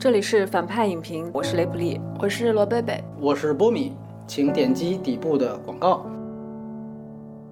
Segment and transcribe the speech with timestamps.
[0.00, 3.94] 这里是反派影评，我是雷普利，我是罗贝贝，我是波米，
[4.28, 6.06] 请点击底部的广告。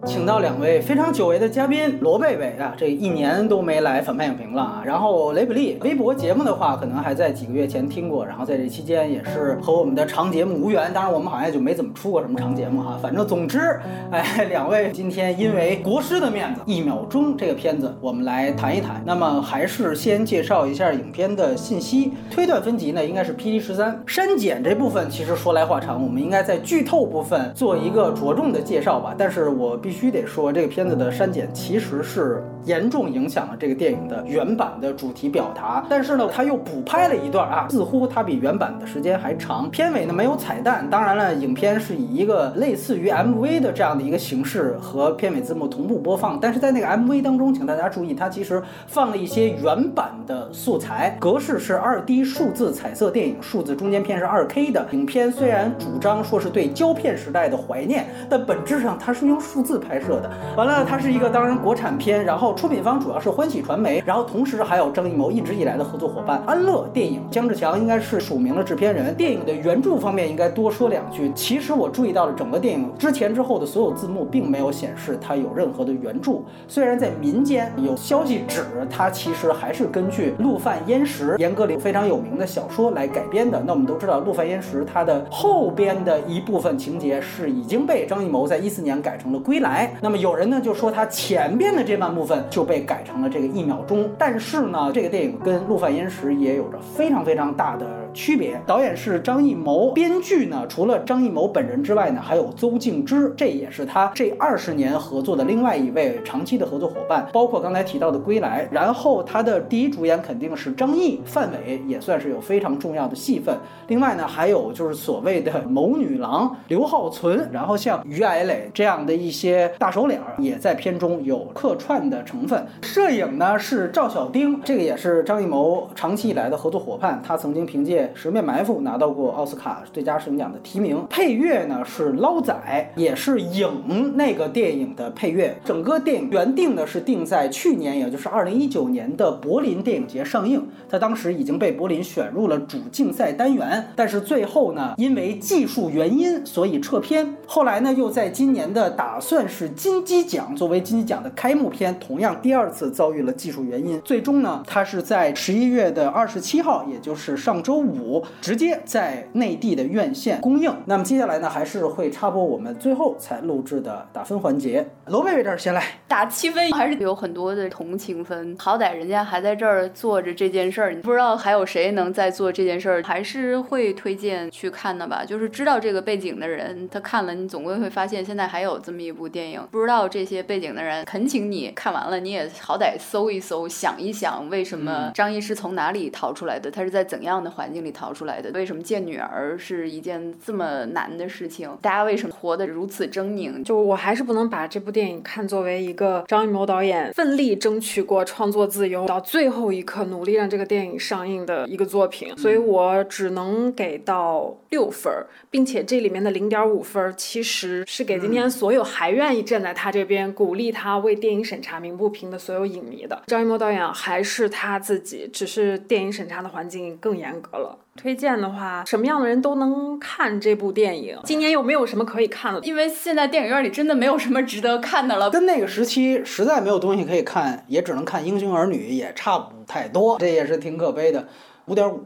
[0.07, 4.82] 请到两位非常久违的嘉宾，罗贝贝啊，这一年都没来反派影评了啊。
[4.84, 10.92] 然后雷普利，微博节目的话，可能还在几个月前听过，然后在这期间也是和我们的长节目无缘。
[10.92, 12.96] 当然，我们好像就没怎么出过什么长节目哈。
[13.02, 13.80] 反正总之，
[14.12, 19.02] 哎，两位今天因为国师的面子，一秒钟这个片子，我们来谈一谈。
[19.05, 22.12] 那么还是先介绍一下影片的信息。
[22.30, 24.00] 推断分级呢，应该是 P D 十三。
[24.06, 29.12] 删减这部分其实说来话长，我们应该在剧透部分做一个着重的介绍吧。
[29.19, 29.95] 但是我必须。
[29.96, 35.82] 必须得说，这个片子的删减其实是严重影响了这个电影的原版的主题表达。
[35.88, 39.70] 但是呢，他又补拍了一段啊，似乎它比原版的时间还长。
[39.70, 46.38] 片尾呢没有彩蛋，当然了，影片是以一个类似于 MV 的这样的一个形式和片尾字幕同步播放。
[46.38, 54.86] 但是在那个 MV 当中，请大家注意，它其实放了一些原版的素材，格式是二 D 数字彩色电影，数字中间片是二 K 的。
[54.91, 59.81] 影片虽然主张说是对胶片时代的怀念，但本质上它是用数字。
[59.87, 69.15] 拍摄的，完了，它是一个当然国产片，然后出品方主要是欢喜传媒，然后同时还有张艺谋一直以来的合作伙伴安乐电影，姜志强应该是署名了制片人。
[69.15, 71.31] 电影的原著方面应该多说两句。
[71.34, 83.62] 其实我注意到了整个电影之前之后的所有字幕并没有显示它有任何的原著，虽然在民间有消息指它其实还是根据陆犯焉识严歌苓非常有名的小说来改编的。
[83.65, 89.75] 那我们都知道陆犯焉识它的后边的一部分情节是已经被张艺谋在一四年改成了归来。
[90.00, 97.86] 那么有人呢就说他前边的这半部分就被改成了这个一秒钟，但是呢，这个电影跟《陆犯焉识》也有着非常非常大的
[98.17, 98.59] 区别。
[98.67, 107.28] 导演是张艺谋，编剧呢除了张艺谋本人之外呢，还有邹静之，这也是他这二十年合作的另外一位长期的合作伙伴。
[107.33, 113.54] 包括刚才提到的《归来》，然后他的第一主演肯定是张译，范伟也算是有非常重要的戏份。
[113.88, 119.71] 另外呢，还有就是所谓的谋女郎刘浩存，然后像于矮磊这样的一些。
[119.78, 122.66] 大手脸也在片中有客串的成分。
[122.81, 127.21] 摄影呢是赵小丁，这个也是张艺谋长期以来的合作伙伴。
[127.22, 131.06] 他曾经凭借《十面埋伏》拿到过奥斯卡最佳摄影奖的提名。
[131.09, 132.55] 配乐呢是捞仔，
[132.97, 135.59] 也是影那个电影的配乐。
[135.65, 140.62] 整个电影原定呢是定在去年，也就是二零一九年的柏林电影节上映。
[140.89, 147.34] 他当时已经被柏林选入了主竞赛单元，但是最后呢因为技术原因所以撤片。
[147.47, 149.47] 后来呢又在今年的打算。
[149.49, 157.96] 是金鸡奖作为金鸡奖的开幕片，同样第二次遭遇了技术原因，最终呢，它是在十一月的二十七号，也就是上周五，
[158.41, 160.75] 直接在内地的院线公映。
[160.87, 164.87] 那么接下来呢，还是会插播我们最后才录制的打分环节。
[165.07, 168.57] 罗贝贝这儿先来打七分，还是有很多的同情分。
[168.59, 175.25] 好歹人家还在这儿做着这件事儿，你不知道还有谁能在做这件事儿，还是会推荐去看的吧。
[175.25, 179.61] 就是知道这个背景的人，他看了，你总归会发现现在还有这么一部电影。
[179.71, 186.71] 不知道这些背景的人，恳请你看完了，你也好歹搜一搜，想一想，为什么张译是从哪里逃出来的？
[186.71, 188.50] 他是在怎样的环境里逃出来的？
[188.50, 191.70] 为什么见女儿是一件这么难的事情？
[191.81, 193.64] 大家为什么活得如此狰狞？
[193.64, 205.10] 就我还是不能把这部电影看作为一个张艺谋导演奋力争取过创作自由，到最后一刻努力让这个电影上映的一个作品，所以我只能给到六分，
[205.50, 209.47] 并且这里面的零点五分其实是给今天所有还愿意。
[209.47, 217.66] 站在他这边鼓励他为电影审查鸣不平的所有影迷的张艺谋导演还是他自己，只是电影审查的环境更严格了。
[217.97, 221.19] 推荐的话，什么样的人都能看这部电影。
[221.25, 222.60] 今年又没有什么可以看的？
[222.60, 225.31] 因为现在电影院里真的没有什么值得看的了。
[225.31, 230.19] 跟那个时期实在没有东西可以看，也只能看《英雄儿女》，也差不太多。
[230.19, 231.27] 这也是挺可悲的。
[231.66, 232.04] 五点五，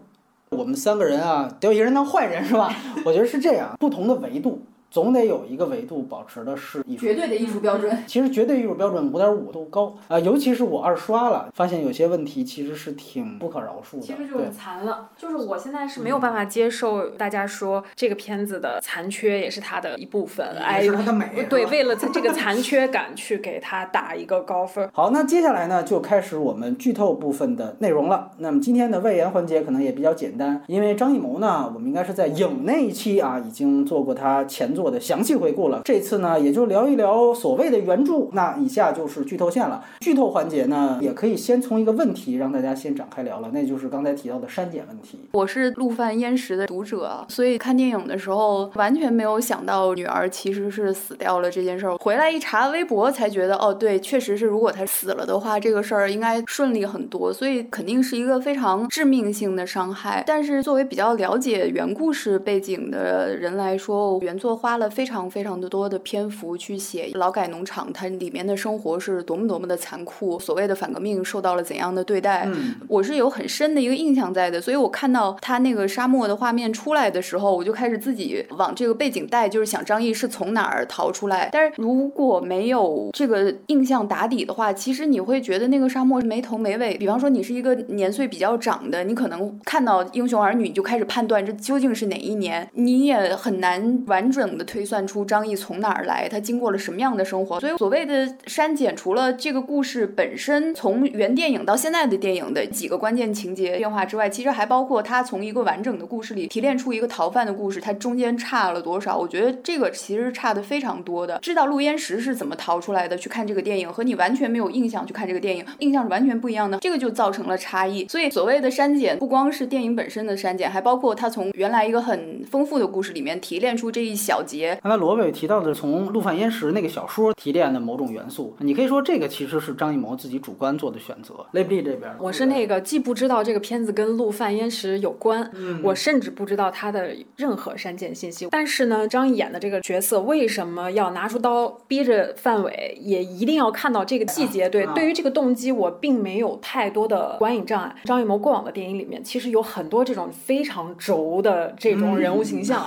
[0.51, 2.73] 我们三个人啊，得有一个人当坏人是吧？
[3.05, 4.63] 我觉得是这样，不同的维度。
[4.91, 7.97] 总得有一个维度保持的是艺术绝对的艺术标准。
[8.07, 14.03] 其实绝对艺术标准五点五都高啊，尤其是我二刷了，发现有些问题其实是挺不可饶恕的。
[14.03, 21.47] 其实就是残了，就是我现在是没有办法接受大家说这个片子的残缺也是它的一部分，哎，它的美。
[21.49, 24.91] 对，为了这个 残缺感去给它打一个高分。
[24.93, 28.33] 好，那接下来呢就开始我们剧透部分的内容了。
[28.39, 34.80] 那么今天的外延环节可能也比较简单，因为张艺谋呢，我们应该是在影那一期啊已经做过他前作。
[34.81, 35.83] 作的详细回顾了。
[35.85, 38.29] 这次呢，也就聊一聊所谓的原著。
[38.33, 39.85] 那以下就是剧透线了。
[40.01, 45.19] 剧透环节呢，也可以先从一个问题让大家先展开聊了，那就是刚才提到的删减问题。
[45.33, 51.97] 我是陆犯焉识的读者，所以看电影的时候完全没有想到女儿其实是死掉了这件事儿。
[51.99, 60.23] 回来一查微博才觉得，哦，对，确实是，如果她死了的话，这个事儿应该顺利很多，所以肯定是一个非常致命性的伤害。
[60.27, 74.61] 但是作为比较了解原故事背景的人来说，原作画花了非常非常的多的篇幅去写劳改农场它里面的生活是多么多么的残酷，所谓的反革命受到了怎样的对待，嗯我是有很深的一个印象在的。
[74.61, 81.49] 所以我看到他那个沙漠的画面出来的时候，我就开始自己往这个背景带，就是想张译是从哪儿逃出来。
[81.51, 86.97] 但是如果没有这个印象打底的话，其实你会觉得那个沙漠没头没尾。
[86.97, 97.59] 比方说你是一个年岁比较长的，你可能看到《英雄儿女》你就开始判断这究竟是哪一年，你也很难完整的推算出张译从哪儿来，他经过了什么样的生活。
[97.59, 109.17] 所以所谓的删减，除了这个故事本身从原电影到现在的电影的几个关键情节变化之外，其实还包括他从一个完整的故事里提炼出一个逃犯的故事，它中间差了多少？
[109.17, 111.39] 我觉得这个其实差的非常多的。
[111.41, 118.07] 知道陆焉识是怎么逃出来的，去看这个电影和你完全没有印象去看这个电影，印象是完全不一样的，这个就造成了差异。
[118.09, 124.79] 所以所谓的删减，不光是电影本身的删减，还包括他从原来一个很丰富的故事里面提炼出这一小节。
[124.83, 131.35] 刚才罗伟提到的从陆犯焉识那个小说提炼的某种元素，你可以说这个其实是张艺谋自己主观做的选择。
[131.53, 135.51] 雷布利这边，我是那个既不知道这个片子跟陆犯焉识有关，
[135.83, 138.49] 我甚至不知道他的任何删减信息。
[138.51, 144.69] 但是呢，张译演的这个角色为什么要拿出刀逼着范伟，也一定要看到这个细节？
[144.69, 147.95] 对，对于这个动机，我并没有太多的观影障碍。
[148.05, 152.85] 张艺谋过往的电影里面，其实有很多这种非常轴的这种人物形象。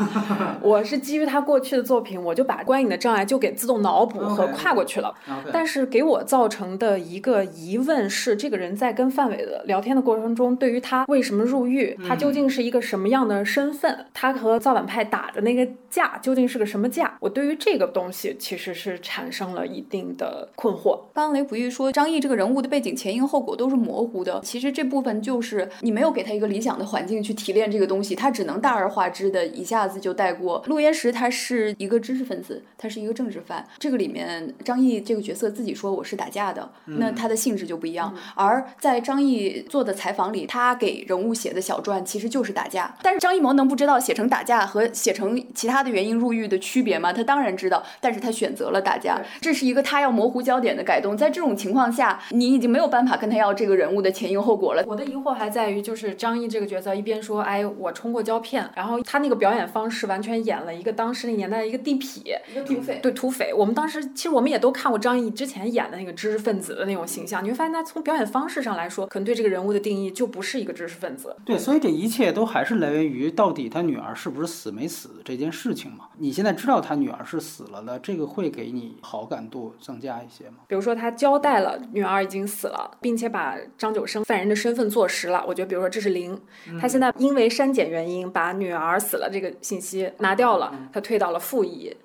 [0.62, 5.14] 我是基于他过去的作品，我就把观影的障碍就给自动脑补和跨过去了。
[5.52, 17.18] 但是给我造成的一个疑问是，这个人在跟范伟的聊天的过程中，对于他为什么入狱，他究竟是一个什么样的身份，他和造反派打的那个架究竟是个什么架？
[17.20, 21.00] 我对于这个东西其实是产生了一定的困惑。
[21.14, 30.64] 刚刚雷普玉说，张译这个人物的背景前因后果都是模糊的，其实这部分就是你没有给他一个理想的环境去提炼这个东西，他只能大而化之的一下子就带过。
[30.68, 31.43] 陆焉识他是
[31.78, 38.14] 一个知识分子，他是一个政治犯，这个里面张译这个角色自己说我是打架的，那他的性质就不一样。
[38.36, 42.96] 而在张译做的采访里，他给人物写的小传其实就是打架。
[43.02, 47.12] 但是张艺谋能不知道写成打架和写成其他的原因入狱的区别吗？
[47.12, 51.16] 他当然知道，但是他选择了打架，这是一个他要模糊焦点的改动。
[51.16, 54.84] 在这种情况下，你已经没有办法跟他要这个人物的前因后果了。
[54.86, 62.22] 我的疑惑还在于，就是张译这个角色一边说，哎，我冲过胶片，然后他那个表演方式完全演了一个当时那年代的一个地痞，
[62.52, 63.00] 一个土匪。
[63.02, 71.36] 对土匪，我们当时其实我们也都看过张译之前演的那个知识分子的那种形象，你会发现他从表演方式上来说，可能对这个人物的定义就不是一个知识分子。
[71.46, 76.06] 对，所以这一切都还是来源于到底他女儿是不是死没死这件事情嘛？
[76.18, 80.58] 你现在知道他女儿是死了的，这个会给你好感度增加一些吗？
[80.68, 86.40] 比如说他交代了女儿已经死了，并且把张九生犯人的身份坐实了，我觉得比如说这是零。
[86.80, 91.96] 他现在因为删减原因把女儿死了这个信息拿掉了，他退到了负一。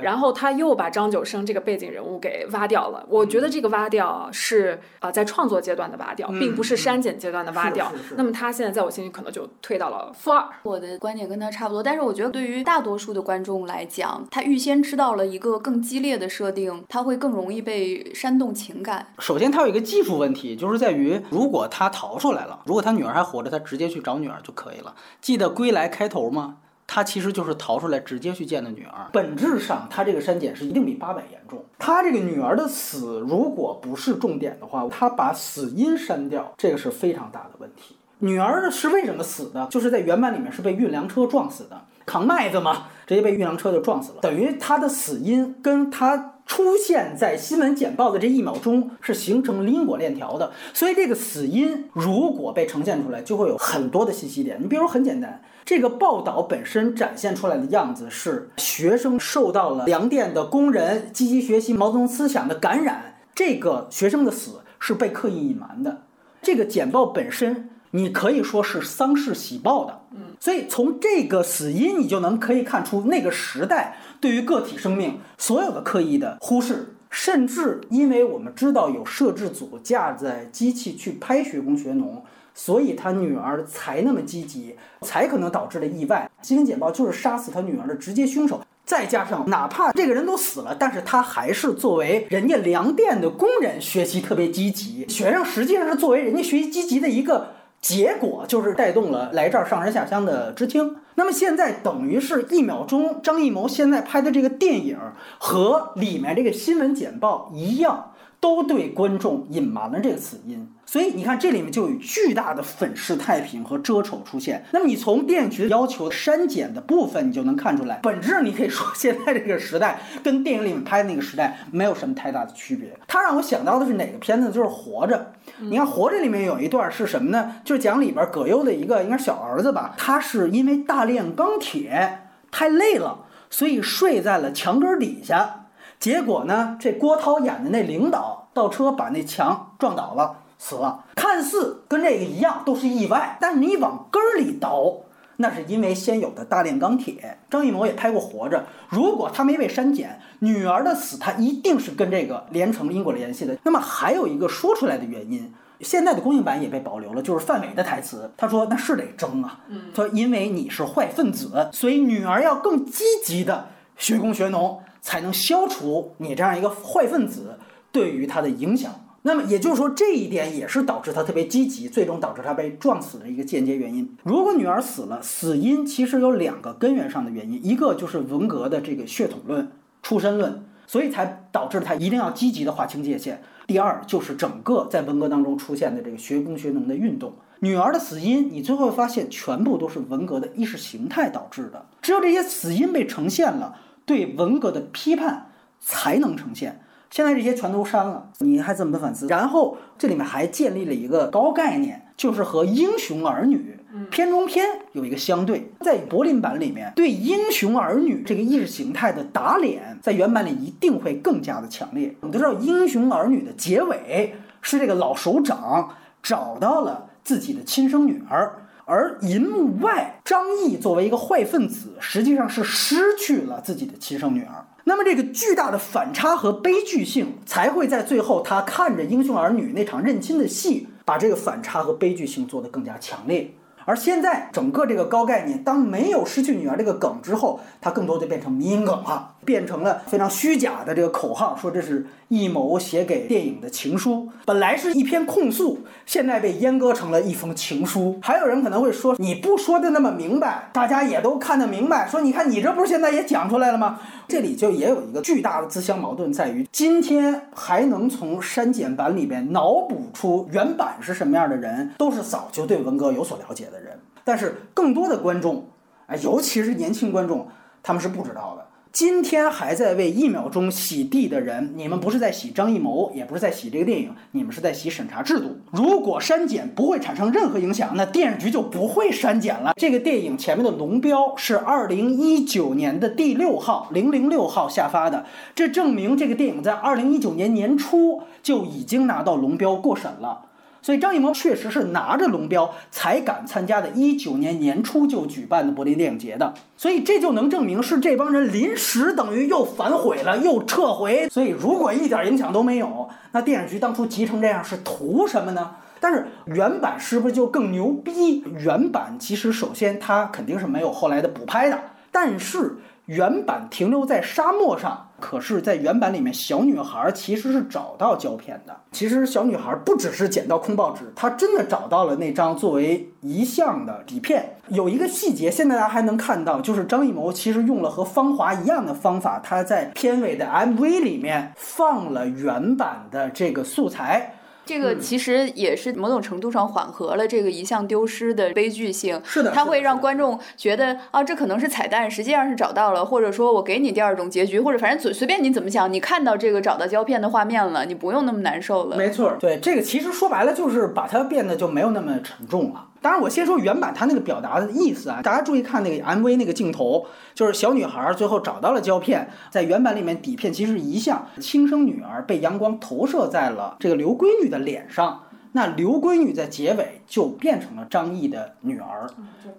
[0.00, 3.06] 然后他又把张九生这个背景人物给挖掉了。
[3.08, 7.92] 我觉得这个挖掉是啊，在创作阶段的挖掉，并不是删减阶段的挖掉。
[8.16, 10.44] 那么他现在在我心里可能就退到了负二。
[10.64, 19.06] 我的观点跟他差不多，但是我觉得对于大多数的观众来讲，他预先知道了一个更激烈的设定，他会更容易被煽动情感。
[19.20, 24.94] 首先，他有一个技术问题，就是在于如果他逃出来了，如果他女儿还活着，他直接去找女儿就可以了。
[25.20, 26.56] 记得《归来》开头吗？
[26.92, 29.06] 他其实就是逃出来直接去见的女儿。
[29.12, 31.64] 本质上，他这个删减是一定比八百严重。
[31.78, 37.94] 他这个女儿的死，如果不是重点的话，他把死因删掉，这个是非常大的问题。
[38.18, 39.68] 女儿是为什么死的？
[39.70, 44.18] 就是在原版里面是被运粮车撞死的，扛麦子嘛，直接被运粮车就撞死了。
[44.20, 50.50] 等于他的死因跟他出现在新闻简报的这一秒钟是形成因果链条的。
[50.74, 54.60] 所以这个死因如果被呈现出来，就会有很多的信息点。
[54.60, 55.40] 你比如很简单。
[55.64, 66.02] 这个报道本身展现出来的样子是学生受到了粮店的工人积极学习毛泽东思想的感染，这个学生的死是被刻意隐瞒的。
[66.42, 70.00] 这个简报本身，你可以说是丧事喜报的。
[70.12, 82.24] 嗯，所以从这个死因，你就能可以看出那个时代对于个体生命所有的刻意的忽视，甚至因为我们知道有摄制组架在机器去拍学工学农。
[82.62, 86.30] 所以他女儿才那么积极，才可能导致了意外。
[86.42, 88.60] 新闻简报就是杀死他女儿的直接凶手。
[88.84, 95.08] 再加上，哪怕这个人都死了，但是他还是作为人家粮店的工人学习特别积极。
[95.08, 97.48] 学生实际上是作为人家学习积极的一个
[97.80, 100.96] 结果，就是带动了来这儿上山下乡的知青。
[101.14, 104.98] 那么现在等于是一秒钟，张艺谋现在拍的这个电影
[105.38, 108.09] 和里面这个新闻简报一样，
[108.40, 110.66] 都对观众隐瞒了这个死因。
[110.86, 114.64] 所以你看，这里面就有巨大的粉饰太平和遮丑出现。
[114.72, 122.88] 那么你从电影局要求删减的部分，你就能看出来，本质你可以说现在这个时代跟电影里面拍的那个时代没有什么太大的区别。
[123.06, 124.50] 它让我想到的是哪个片子？
[124.50, 125.32] 就是《活着》。
[125.60, 127.56] 你看《活着》里面有一段是什么呢？
[127.64, 135.59] 就是讲里边葛优的一个应该是小儿子吧，他是因为大炼钢铁太累了，所以睡在了墙根底下。
[136.00, 140.38] 结果呢，这郭涛演的那领导倒车把那墙撞倒了。
[140.62, 143.38] 死了，看似跟这个一样，都是意外。
[143.40, 144.94] 但是你往根儿里倒，
[145.36, 147.38] 那是因为先有的大炼钢铁。
[147.48, 148.58] 张艺谋也拍过《活着》，
[148.90, 153.56] 如果他没被删减，女儿的死他一定是跟这个连成因果联系的。
[153.62, 159.60] 那么还有一个说出来的原因，现在的公映版也被保留了，就是范伟的台词，他说那是得争啊。
[159.94, 167.58] 他说因为你是坏分子，所以女儿要更积极的学工学农，才能消除你这样一个坏分子
[167.92, 168.92] 对于他的影响。
[169.22, 174.16] 那么也就是说，这一点也是导致他特别积极，最终导致他被撞死的一个间接原因。
[174.22, 179.70] 如果女儿死了，死因其实有两个根源上的原因，一个就是文革的这个血统论、
[180.02, 183.42] 出身论，所以才导致他一定要积极的划清界限。
[183.66, 187.34] 第二就是整个在文革当中出现的这个学工学农的运动。
[187.58, 191.84] 女儿的死因，你最后发现全部都是文革的意识形态导致的。
[192.00, 193.76] 只有这些死因被呈现了，
[194.10, 196.80] 对文革的批判才能呈现。
[197.10, 199.28] 现在这些全都删了，你还怎么反思？
[199.28, 203.78] 然后这里面还建立了一个高概念，就是和《英雄儿女》
[204.10, 205.72] 片中片有一个相对。
[205.80, 212.16] 在柏林版里面，对《英雄儿女》这个意识形态的打脸，在原版里一定会更加的强烈。
[212.20, 215.90] 我们都知道，《英雄儿女》的结尾是这个老首长
[216.22, 218.59] 找到了自己的亲生女儿，
[218.90, 224.66] 而银幕外张译作为一个坏分子，实际上是失去了自己的亲生女儿。
[224.82, 233.54] 那么这个巨大的反差和悲剧性，才会在最后他看着英雄儿女那场认亲的戏，把这个反差和悲剧性做得更加强烈。
[233.84, 248.18] 而现在整个这个高概念，当没有失去女儿这个梗之后，它更多就变成迷因梗了，变成了非常虚假的这个口号，说这是艺谋写给电影的情书，本来是一篇控诉，现在被阉割成了一封情书。
[248.22, 252.06] 还有人可能会说，你不说的那么明白，大家也都看得明白。
[252.08, 253.98] 说你看你这不是现在也讲出来了吗？
[254.28, 263.98] 这里就也有一个巨大的自相矛盾，在于今天还能从删减版里边脑补出原版是什么样的人，都是早就对文革有所了解的人。
[264.22, 265.66] 但是更多的观众，
[266.06, 267.48] 哎，尤其是年轻观众，
[267.82, 268.66] 他们是不知道的。
[268.92, 275.56] 今天还在为一秒钟洗地的人，你们不是在洗张艺谋，也不是在洗这个电影，你们是在洗审查制度。
[275.70, 279.74] 如果删减不会产生任何影响，那电视局就不会删减了。
[279.76, 290.46] 这个电影前面的龙标是二零一九年的第六号零零六号下发的，这证明这个电影在二零一九年年初就已经拿到龙标过审了。
[290.82, 301.28] 所以张艺谋确实是拿着龙标才敢参加的，一九年年初就举办的柏林电影节的，所以这就能证明是这帮人临时等于又反悔了，又撤回。
[301.28, 305.72] 所以如果一点影响都没有，那电影局当初急成这样是图什么呢？
[306.00, 308.44] 但是原版是不是就更牛逼？
[308.58, 311.78] 原版其实首先它肯定是没有后来的补拍的，
[312.10, 312.76] 但是。
[313.06, 318.76] 原版停留在沙漠上，可是，在原版里面，小女孩其实是找到胶片的。
[318.90, 324.56] 其实，小女孩不只是捡到空报纸，她真的找到了那张作为遗像的底片。
[324.68, 334.34] 有一个细节，现在大家还能看到，就是张艺谋其实用了和《芳华》一样的方法，他在片尾的 MV 里面放了原版的这个素材。
[334.66, 339.20] 这个其实也是某种程度上缓和了这个遗像丢失的悲剧性。
[339.24, 348.96] 是的，它会让观众觉得啊，这可能是彩蛋，实际上是找到了，或者说我给你第二种结局，或者反正随随便你怎么想，你看到这个找到胶片的画面了，你不用那么难受了。
[348.96, 352.86] 没错，对这个其实说白了就是把它变得就没有那么沉重了。
[353.02, 369.08] 当然，我先说原版它那个表达的意思啊，大家注意看那个 MV 那个镜头，就是小女孩最后找到了胶片，在原版里面底片其实是遗像，亲生女儿被阳光投射在了这个刘闺女的脸上，那刘闺女在结尾就变成了张译的女儿，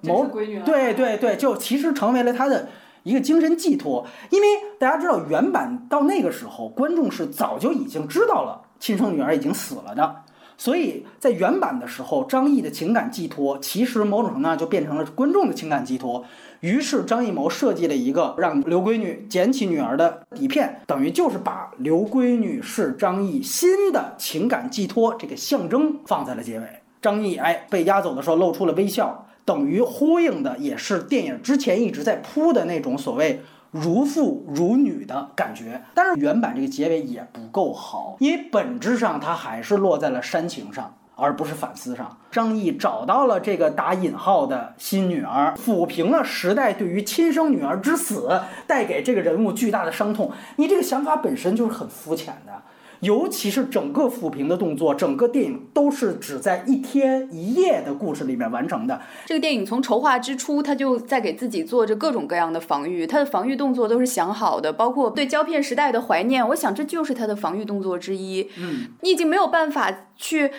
[0.02, 2.70] 某闺女对对对，就其实成为了他的
[3.04, 10.24] 一个精神寄托，因为大家知道原版到那个时候，观众是早就已经知道了亲生女儿已经死了的。
[10.62, 16.24] 所以在原版的时候，张译的情感寄托其实某种程度上就变成了观众的情感寄托。
[16.60, 26.66] 于是张艺谋设计了一个让刘闺女捡起女儿的底片，等于就是把刘闺女是张译新的情感寄托这个象征放在了结尾。
[27.02, 33.42] 张译哎被押走的时候露出了微笑，等于呼应的也是电影之前一直在铺的那种所谓
[33.72, 35.82] 如父如女的感觉。
[35.96, 40.94] 但是原版这个结尾也不够好，因为本质上它还是落在了煽情上。
[41.14, 50.32] 而不是反思上，张译找到了这个打引号的新女儿，抚平了时代对于亲生女儿之死带给这个人物巨大的伤痛。
[50.56, 52.64] 你这个想法本身就是很肤浅的，
[53.02, 59.02] 尤其是整个抚平的动作，整个电影都是只在一天一夜的故事里面完成的。
[59.26, 68.50] 这个电影从筹划之初，他就在给自己做着各种各样的防御，他的防御动作都是想好的，包括对胶片时代的怀念，我想这就是他的防御动作之一。
[68.58, 70.52] 嗯，你已经没有办法去。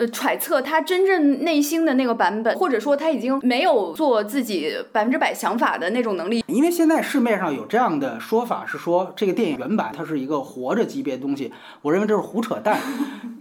[0.00, 6.42] 呃，揣测他真正内心的那个版本，或者说他已经没有做自己百分之百想法的那种能力。
[6.46, 11.52] 因为现在市面上有这样的说法，是说这个电影原版它是一个活着级别的东西，
[11.82, 12.80] 我认为这是胡扯淡。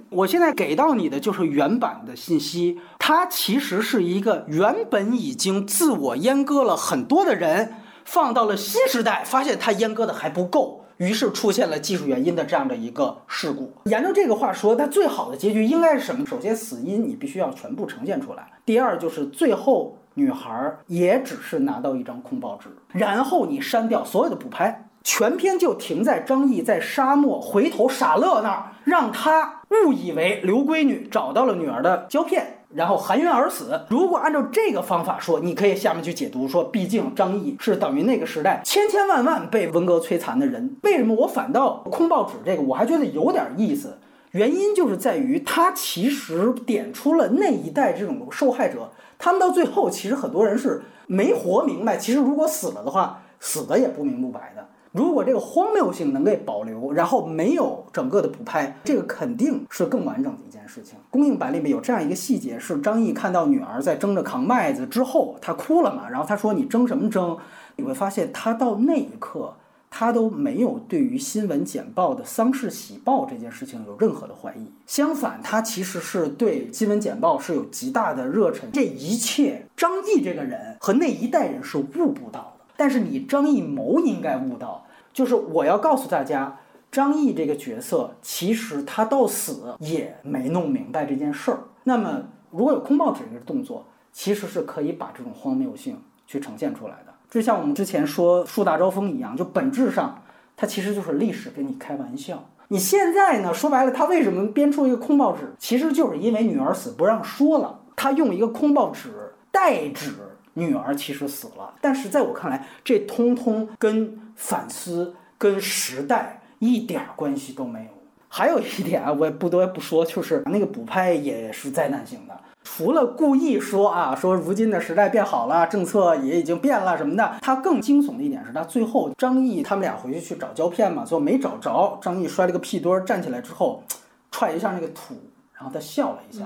[0.09, 7.71] 我现在给到你的就是原版的信息，它其实是一个原本已经自我阉割了很多的人，
[8.09, 10.83] 放到了新时代，发现它阉割的还不够。
[10.97, 13.71] 于是出现了技术原因的这样的一个事故。
[13.85, 16.25] 沿着这个话说，它最好的结局应该是什么？
[16.25, 32.58] 首先，死因你必须要全部呈现出来；第二，就是最后女孩也只是拿到一张空报纸，然后你删掉所有的补拍，全片就停在张译在沙漠回头傻乐那儿，让他误以为刘闺女找到了女儿的胶片。
[32.73, 33.81] 然后含冤而死。
[33.89, 40.77] 如果按照这个方法说，你可以下面去解读说，毕竟张译是等于那个时代千千万万被文革摧残的人。
[40.83, 43.97] 为什么我反倒空报纸这个我还觉得有点意思？
[44.31, 51.97] 原因就是在于他其实点出了那一代这种受害者，他们到最后其实很多人是没活明白。
[51.97, 54.67] 其实如果死了的话，死的也不明不白的。
[54.91, 60.97] 如果这个荒谬性能给保留，然后没有整个的补拍，这个肯定是更完整的一件事情。
[61.11, 66.09] 公映版里面有这样一个细节，是张译看到女儿在争着扛麦子之后，他哭了嘛？
[66.09, 67.37] 然后他说：“你争什么争？”
[67.77, 69.53] 你会发现，他到那一刻，
[69.91, 74.71] 他都没有对于新闻简报的丧事喜报这件事情有任何的怀疑。
[74.87, 78.69] 相反，他其实是对新闻简报是有极大的热忱。
[78.73, 82.55] 这一切，张译这个人和那一代人是悟不到。
[82.79, 91.59] 但是你张艺谋应该悟到，就是我要告诉大家，张译这个角色其实他到死也没弄明白这件事儿。
[91.83, 97.13] 那么如果有空报纸这个动作，其实是可以把这种荒谬性去呈现出来的。
[97.29, 100.23] 就像我们之前说树大招风一样，就本质上
[100.55, 102.49] 它其实就是历史跟你开玩笑。
[102.69, 109.09] 你现在呢，说白了，他为什么编出一个空报纸，其实就是因为女儿死不让说了，他用一个空报纸
[109.51, 110.13] 代指。
[110.59, 117.89] 女儿其实死了，但是在我看来，这通通跟反思、跟时代一点关系都没有。
[118.27, 122.39] 还有一点啊，我也不得不说，就是那个补拍也是灾难性的。
[122.63, 133.83] 除了故意说啊，说如今的时代变好了，政策也已经变了什么的，他更惊悚的一点是他最后张译他们俩回去去找胶片嘛，最后没找着，张译摔了个屁墩儿，站起来之后
[134.29, 135.15] 踹一下那个土，
[135.53, 136.45] 然后他笑了一下。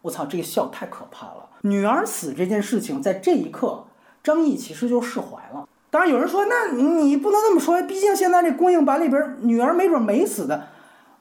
[0.00, 1.47] 我操，这个笑太可怕了！
[1.62, 3.84] 女儿死这件事情，在这一刻，
[4.22, 5.68] 张译其实就释怀了。
[5.90, 10.68] 当然，有人说，那你不能这么说，毕竟现在这公映版里边，女儿没准没死的。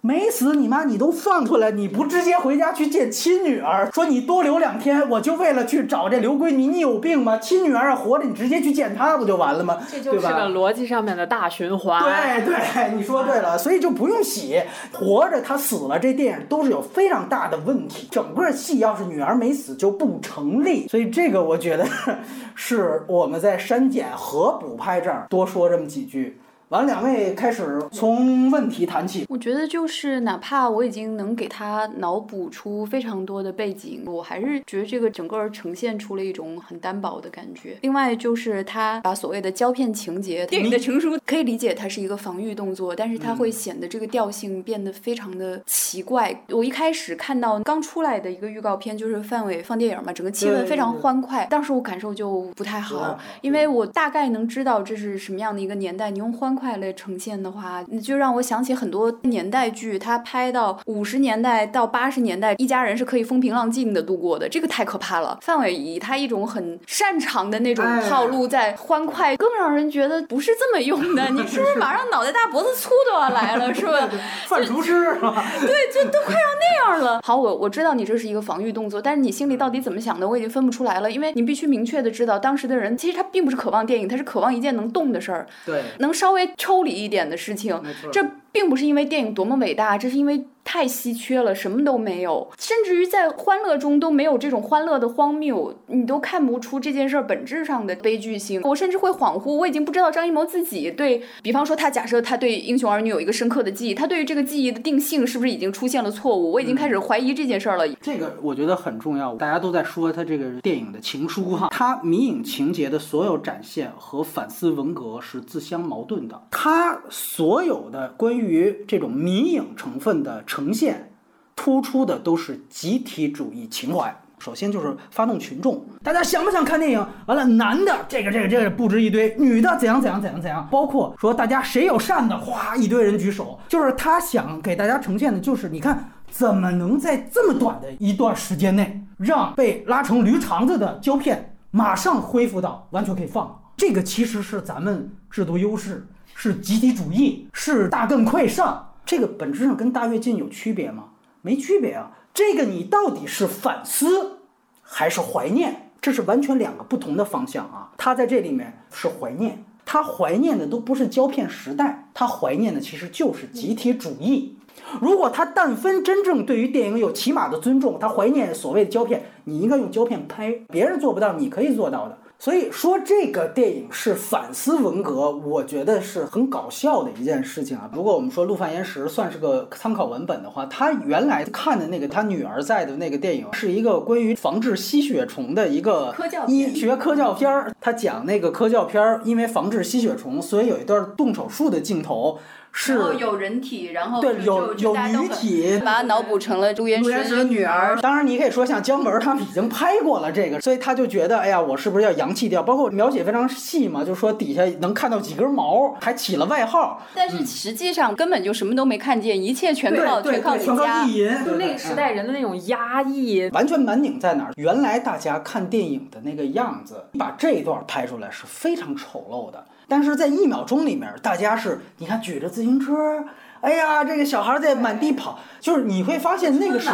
[0.07, 0.85] 没死你妈！
[0.85, 3.91] 你都放出来，你不直接回家去见亲女儿？
[3.93, 7.37] 说你多留两天，我就为了去找这刘闺女，你有病吗？
[7.39, 9.77] 亲女儿活着，你直接去见她不就完了吗？
[9.91, 12.01] 这就是个逻辑上面的大循环。
[12.01, 14.61] 对对，你说对了，所以就不用洗。
[14.93, 18.07] 活着他死了，这电影都是有非常大的问题。
[18.09, 20.87] 整个戏要是女儿没死就不成立。
[20.87, 21.85] 所以这个我觉得
[22.55, 26.39] 是我们在删减和补拍这儿多说这么几句。
[26.69, 29.25] 完，两位开始从问题谈起。
[29.29, 37.77] 我觉得就是，哪怕我已经能给他脑补出非常多的背景，我还是觉得这个整个呈现出了一种很单薄的感觉。
[37.83, 46.43] 另外就是他把所谓的胶片情节，电影的成熟可以理解它是一个防御动作，但是它会显得这个调性变得非常的奇怪。
[46.49, 56.56] 我一开始看到刚出来的一个预告片，就是范伟放电影嘛，整个气氛非常欢快，当时我感受就不太好，因为我大概能知道这是什么样的一个年代，你用欢。
[56.57, 65.37] 快来呈现的话，就让我想起很多年代剧，他拍到五十年代到八十年代，一家人是可以风平浪静的度过的，这个太可怕了。
[65.41, 71.29] 范伟以他一种很擅长的那种套路，在欢快，更让人觉得不是这么用的。
[71.29, 74.09] 你是不是马上脑袋大脖子粗都要来了，是吧？
[74.47, 75.45] 范厨师是吧？
[75.61, 77.21] 对，就都快要那样了。
[77.23, 81.11] 好，我我知道你这是一个防御动作，但是你心里到底怎么想的，我已经分不出来了。
[81.11, 87.79] 因为你必须明确的知道，当时的人其实他并不是渴望电影，他是渴望一件能动的事儿，对，能稍微抽离一点的事情。
[88.11, 90.45] 这并不是因为电影多么伟大，这是因为。
[90.69, 98.59] 太稀缺了，什么都没有，甚至于在欢乐中都没有这种欢乐的荒谬，你都看不出这件事儿本质上的悲剧性。
[98.65, 106.51] 我甚至会恍惚，我已经不知道张艺谋自己对比方说他假设他对《英雄儿女》有一个深刻的记忆，他对于这个记忆的定性是不是已经出现了错误？
[106.51, 107.87] 我已经开始怀疑这件事儿了。
[108.01, 120.43] 这个我觉得很重要，大家都在说他这个电影的情书哈，他迷影情节的所有展现和反思文革是自相矛盾的，他所有的关于于这种迷影成分的。
[120.45, 121.11] 呈现
[121.55, 124.15] 突出的都是集体主义情怀。
[124.39, 127.07] 首先就是发动群众，大家想不想看电影？
[127.25, 133.59] 完了，男的这个这个这个布置一堆，女的怎样怎样怎样怎样，包括说大家谁有扇子，哗，一堆人举手。
[133.67, 143.59] 就是他想给大家呈现的就是，你看怎么能在这么短的一段时间内，让被拉成驴肠子的胶片马上恢复到完全可以放？
[143.75, 146.05] 这个其实是咱们制度优势，
[146.39, 148.93] 是集体主义，是大更快上。
[149.03, 151.05] 这个本质上跟大跃进有区别吗？
[151.41, 152.11] 没区别啊。
[152.31, 154.37] 这个你到底是反思
[154.83, 155.89] 还是怀念？
[155.99, 157.89] 这是完全两个不同的方向啊。
[157.97, 164.59] 他在这里面是怀念，他怀念的都不是胶片时代，他怀念的其实就是集体主义。
[165.01, 172.19] 如果他但分真正对于电影有起码的尊重，他怀念所谓的胶片，你应该用胶片拍，别人做不到，你可以做到的。
[172.39, 177.89] 所以说这个电影是反思文革，我觉得是很搞笑的一件事情啊。
[177.91, 186.13] 如果我们说《陆犯焉识》算是个参考文本的话，他原来看的那个他女儿在的那个电影是一个关于防治吸血虫的一个
[186.47, 187.73] 医学科教片儿。
[187.81, 192.37] 他讲那个科教片儿，因为防治吸血虫，所以有一段动手术的镜头。
[192.79, 197.97] 是有人体，然后对有有女体，把它脑补成了朱延时的女儿。
[197.99, 202.61] 当然，你可以说像姜文他们已经拍过了这个，所以他就觉得，哎呀，我是不是要洋气掉？
[202.61, 207.01] 包括描写非常细嘛，就说底下能看到几根毛，还起了外号。
[207.15, 211.45] 但是实际上根本就什么都没看见，一切全靠全靠全靠意淫。
[211.45, 214.51] 就那个时代人的那种压抑，完全满拧在哪儿？
[214.55, 219.65] 原来大家看电影的那个样子，把这一段拍出来是非常丑陋的。
[219.87, 223.25] 但是在一秒钟里面，大家是，你看举着自行车，
[223.61, 226.89] 哎呀，这个小孩在满地跑，就是你会发现那个是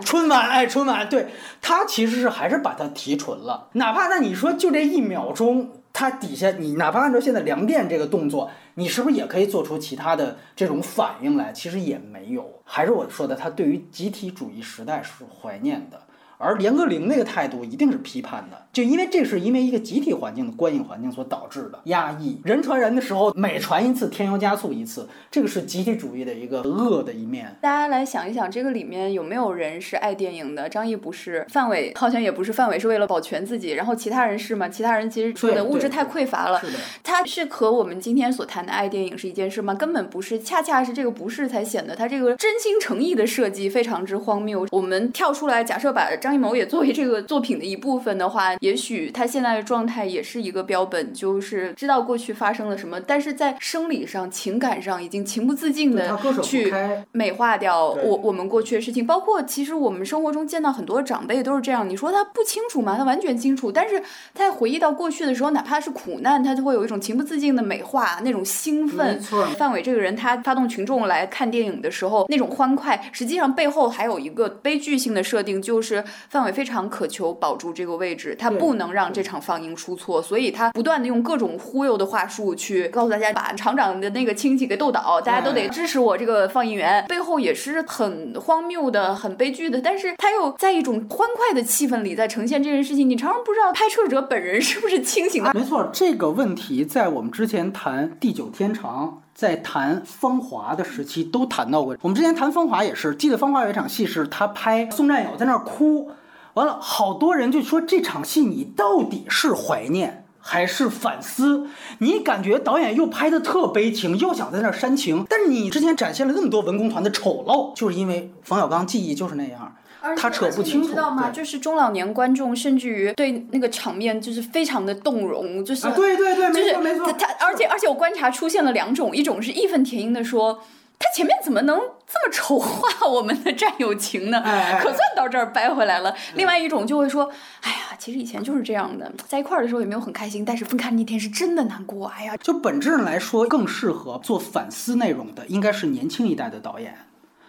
[0.00, 1.28] 春晚，哎，春晚，对，
[1.60, 11.52] 他其实是还是把它提纯了，哪怕那你说就这一秒钟，它底下你哪怕按照现在量电这个动作，你是不是也可以做出其他的这种反应来？
[11.52, 16.00] 其实也没有，还是我说的，他对于集体主义时代是怀念的。
[16.38, 22.40] 而严歌苓那个态度一定是批判的，就因为这是因为一个集体环境的观影环境所导致的压抑。
[22.44, 27.56] 人传人的时候，每传一次添油加醋一次，这个是集体主义的一个恶的一面。
[27.60, 30.68] 大家来想一想，这个里面有没有人是爱电影的？
[30.68, 32.52] 张译不是，范伟好像也不是。
[32.52, 34.68] 范伟是为了保全自己，然后其他人是吗？
[34.68, 36.60] 其他人其实说的物质太匮乏了。
[36.60, 36.78] 是的。
[37.02, 39.74] 他是和我们今天所谈的爱电影是一件事吗？
[39.74, 44.66] 根本不是，恰恰是这个不是才显得他这个真心诚意的设计非常之荒谬。
[44.70, 56.74] 我们跳出来，假设把张艺谋也作为这个作品的一部分的话，也许他现在的状态也是一个标本，就是知道过去发生了什么，但是在生理上、情感上已经情不自禁的去
[57.12, 59.06] 美化掉我我们过去的事情。
[59.06, 62.96] 包括其实我们生活中见到很多长辈都是这样，你说他不清楚吗？
[62.98, 64.00] 他完全清楚，但是
[64.34, 69.20] 他在回忆到过去的时候，哪怕是苦难，他就会有一种情不自禁的美化，那种兴奋。
[69.56, 76.56] 范伟这个人，他发动群众来看电影的时候，那种欢快，实际上背后还有一个悲剧性的设定，就是范伟。
[76.56, 87.04] 非常渴求保住这个位置，他不能让这场放映出错，所以他不断的用各种忽悠的话术去告诉大家，把厂长的那个亲戚给斗倒，大家都得支持我这个放映员。
[87.08, 93.06] 背后也是很荒谬的、很悲剧的，但是他又在一种欢快的气氛里在呈现这件事情。
[93.06, 95.52] 你常常不知道拍摄者本人是不是清醒的。
[95.52, 99.20] 没错，这个问题在我们之前谈《地久天长》。
[99.36, 101.94] 在谈《芳华》的时期都谈到过。
[102.00, 106.10] 我们之前谈《芳华》也是，记得《芳华》有一场戏是他拍宋战友在那儿哭。
[106.54, 111.68] 完了，好多人就说这场戏你到底是怀念还是反思？
[111.98, 119.76] 你感觉导演又拍的特悲情，又想在那煽情，但是你之前展现了那么多文工团的丑陋，就是因为冯小刚记忆就是那样。
[120.16, 121.30] 他扯不清楚，知道吗？
[121.30, 130.62] 就是中老年观众甚至于对那个场面就是非常的动容，就是、啊，对对对，就是没错没错，他，而且而且我观察出现了两种，一种是义愤填膺的说。
[130.98, 134.40] 他前面怎么能这么丑化我们的战友情呢？
[134.80, 136.16] 可算到这儿掰回来了。
[136.36, 137.30] 另外一种就会说，
[137.60, 142.06] 哎呀，其实以前就是这样的，在一块儿的时候也没有很开心，但是分开那天是真的难过。
[142.06, 146.96] 哎呀，就本质上来说，更适合做反思内容的应该是年轻一代的导演，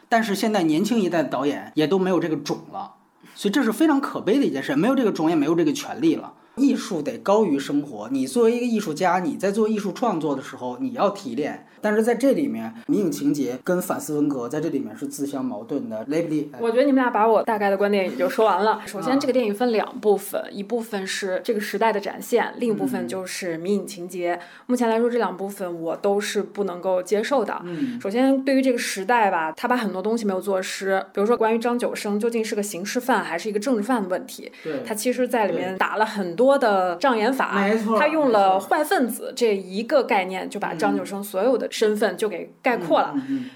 [0.09, 2.95] 但是现在年轻一代的导演也都没有这个种了，
[3.35, 4.75] 所以这是非常可悲的一件事。
[4.75, 6.33] 没有这个种，也没有这个权利了。
[6.55, 8.09] 艺术得高于生活。
[8.09, 11.66] 你作为一个艺术家，你在做艺术创作的时候，你要提炼。
[11.81, 16.03] 但是在这里面，迷影情节跟反思文革在这里面是自相矛盾的。
[16.07, 18.81] 雷布利，哎我觉得你们俩把我大概的观点也就说完了。
[18.87, 24.39] 首先，这个电影分两部分，一部分是这个时代的展现，另一部分就是迷影情节。
[24.65, 27.59] 目前来说，这两部分我都是不能够接受的。
[27.65, 43.13] 嗯，首先，对于这个时代吧，他把很多东西没有做实，比如说关于张九生究竟是个刑事犯还是一个政治犯的问题，对他其实在里面打了很多的障眼法，没错他用了坏分子这一个概念，就把张九生所有的身份就给概括了。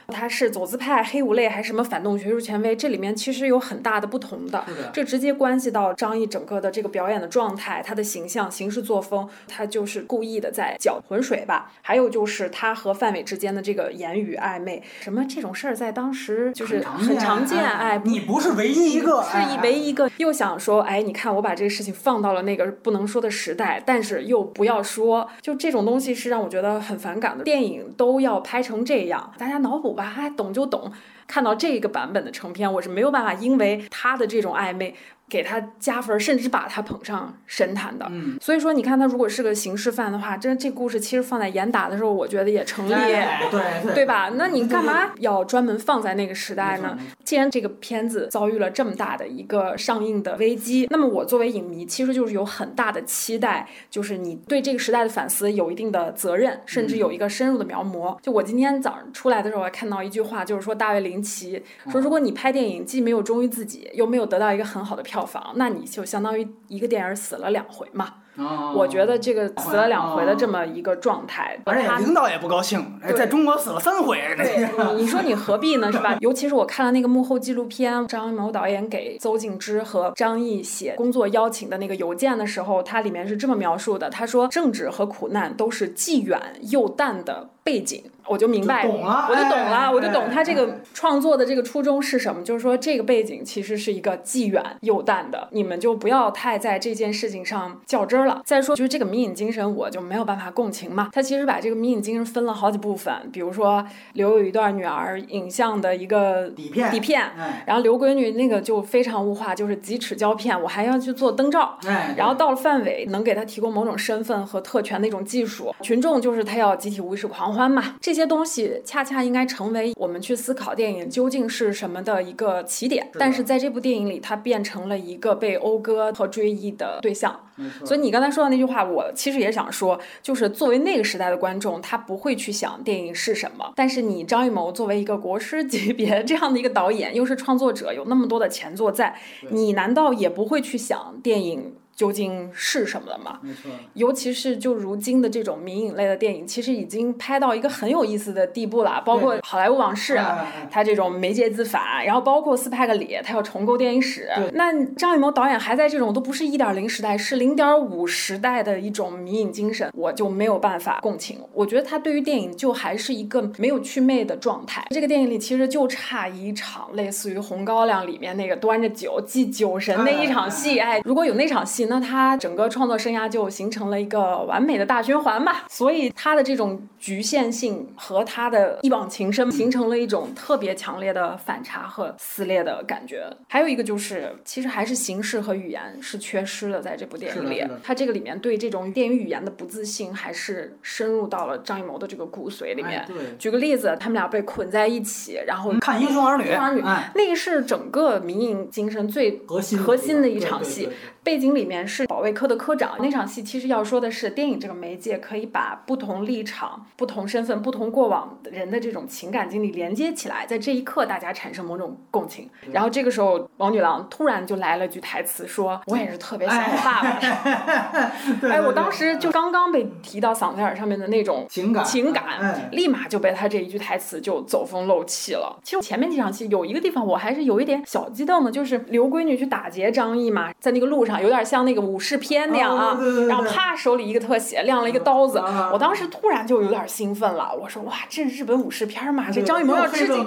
[0.08, 2.76] 他是走资派、黑五类还是什么反动学术权威？
[2.76, 11.72] 这里面其实有很大的不同的这直接关系到张译整个的这个表演的状态、他的形象、行事作风，他就是故意的在搅浑水吧。
[11.82, 27.44] 还有就是他和范伟之间的这个言语暧昧，什么这种事儿在当时就是很很常见，哎，你不是唯一一个，是唯一一个又想说，哎，你看我把这个事情放到了那个不能说的时代，但是又不要说，就这种东西是让我觉得很反感的。
[27.44, 30.92] 电影都要拍成这样，大家脑补吧，哎，懂就懂。
[31.28, 34.96] 看到这个版本的成片，我是没有办法因为他的这种暧昧
[35.32, 38.06] 给他加分，甚至把他捧上神坛的。
[38.10, 42.94] 嗯所以说，你看他如果是个刑事犯的话，这这故事其实放在严打的时候，我觉得也成立。
[42.94, 44.30] 哎对对对吧？
[44.36, 46.98] 那你干嘛要专门放在那个时代呢？
[47.24, 58.18] 既然这个片子遭遇了这么大的一个上映的危机，那么我作为影迷，其实就是有很大的期待，就是你对这个时代的反思有一定的责任，甚至有一个深入的描摹。
[58.22, 68.16] 就我今天早上出来的时候，还看到一句话，就是说大卫林奇说，如果你拍电影既没有忠于自己，又没有得到一个很好的票房，那你就相当于一个电影死了两回嘛。
[68.38, 76.16] 哦我觉得这个死了两回的这么一个状态，而且领导也不高兴，哎，在中国死了三回，对，你你说你何必呢，是吧？
[76.22, 86.40] 尤其是我看了那个幕后纪录片，张艺谋导演给邹静之和张译写工作邀请的那个邮件的时候，它里面是这么描述的：他说，政治和苦难都是既远
[86.72, 88.04] 又淡的背景。
[88.28, 98.42] 我就明白，懂了我就懂了，哎我就懂哎他这个创作的这个初衷是什么，就是说这个背景其实是一个既远又淡的，你们就不要太在这件事情上较真儿了。
[98.46, 101.10] 再说，就是这个迷影精神，我就没有办法共情嘛。
[101.12, 111.78] 他其实把这个迷影精神分了好几部分，比如说留有一段女儿影像的一个底片底片，哎然后留闺女那个就非常物化，就是几尺胶片，我还要去做灯罩。
[111.86, 117.96] 哎，然后到了范伟，能给他提供某种身份和特权的一种技术，群众就是他要集体无意识狂欢嘛。
[118.00, 123.06] 这些东西恰恰应该成为我们去思考电影究竟是什么的一个起点。
[123.12, 127.40] 的但是在这部电影里，它变成了一个被讴歌和追忆的对象。
[127.86, 133.72] 所以你刚才说的那句话，我其实也想说，就是作为那个时代的观众，他不会去想电影是什么。
[133.76, 139.16] 但是你张艺谋作为一个国师级别这样的一个导演，又是创作者，有那么多的前作在，
[139.52, 141.74] 你难道也不会去想电影？
[142.02, 143.38] 究竟是什么了吗？
[143.44, 149.04] 没错，尤其是就如今的这种民影类的电影，其实已经拍到一个很有意思的地步了。
[149.06, 154.50] 包括《好莱坞往事》哎哎哎它这种媒介自反，然后包括斯派克里，他要重构电影史对。
[154.56, 161.40] 那张艺谋导演还在这种都不是一点零时代，是零点五时代的一种迷影精神，我就没有办法共情。
[161.54, 164.84] 我觉得他对于电影就还是一个没有祛魅的状态。
[164.90, 175.66] 这个电影里其实就差一场类似于《红高粱》里面那个端着酒祭酒神那一场戏，哎，如果有那场戏，那他整个创作生涯就形成了一个完美的大循环吧。
[175.68, 183.26] 所以他的这种局限性和他的一往情深，形成了一种特别强烈的反差和撕裂的感觉。
[183.50, 193.04] 还有一个就是，其实还是形式和语言是缺失的，在这部电影里他这个里面对这种电影语言的不自信，还是深入到了张艺谋的这个骨髓里面。
[193.40, 200.96] 举个例子，他们俩被捆在一起，然后看《英雄儿女》，英雄儿女哎，那个是整个民营精神最核心核心的一场戏对对。
[201.24, 212.48] 背景里面是保卫科的科长，那场戏其实要说的是，电影这个媒介可以把不同立场、不同身份、不同过往的人的这种情感经历连接起来，在这一刻大家产生某种共情。
[212.72, 218.12] 然后这个时候，王女郎突然就来了句台词，说：“我也是特别想我爸爸的。
[218.48, 225.60] ”哎，我当时就刚刚被提到嗓子眼上面的那种情感情感，哎立马就被他这一句台词就走风漏气了。
[225.64, 240.26] 其实前面几场戏有一个地方我还是有一点小激动的，就是刘闺女去打劫张译嘛，在那个路上有点像那个武士片那样啊哦对对对，对然后啪手里一个特写亮了一个刀子，啊我当时突然就有点兴奋了，我说哇，这是日本武士片嘛，这张艺谋要致敬。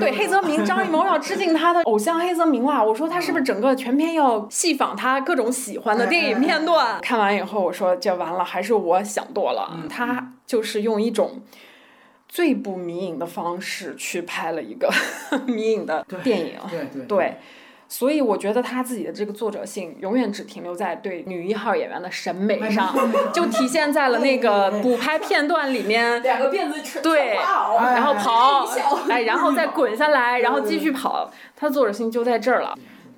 [0.00, 2.82] 对黑泽明，张艺谋要致敬他的偶像黑泽明啦。
[2.82, 6.98] 我说他是不是整个全片要戏仿他各种喜欢的电影片段？
[7.02, 9.78] 看完以后，我说这完了，还是我想多了。
[9.90, 11.42] 他就是用一种
[12.26, 14.90] 最不迷影的方式去拍了一个
[15.46, 16.54] 迷影的电影。
[16.70, 17.36] 对对对，
[17.88, 22.94] 所以我觉得他自己的这个作者性永远只停留在对女一号演员的审美上，
[23.32, 26.20] 就体现在了那个补拍片段里面。
[26.22, 27.36] 两个辫子扯对，
[27.78, 28.66] 哎然后跑
[29.08, 32.76] 哎，然后再滚下来，然后继续跑，他的作者性就在这儿了。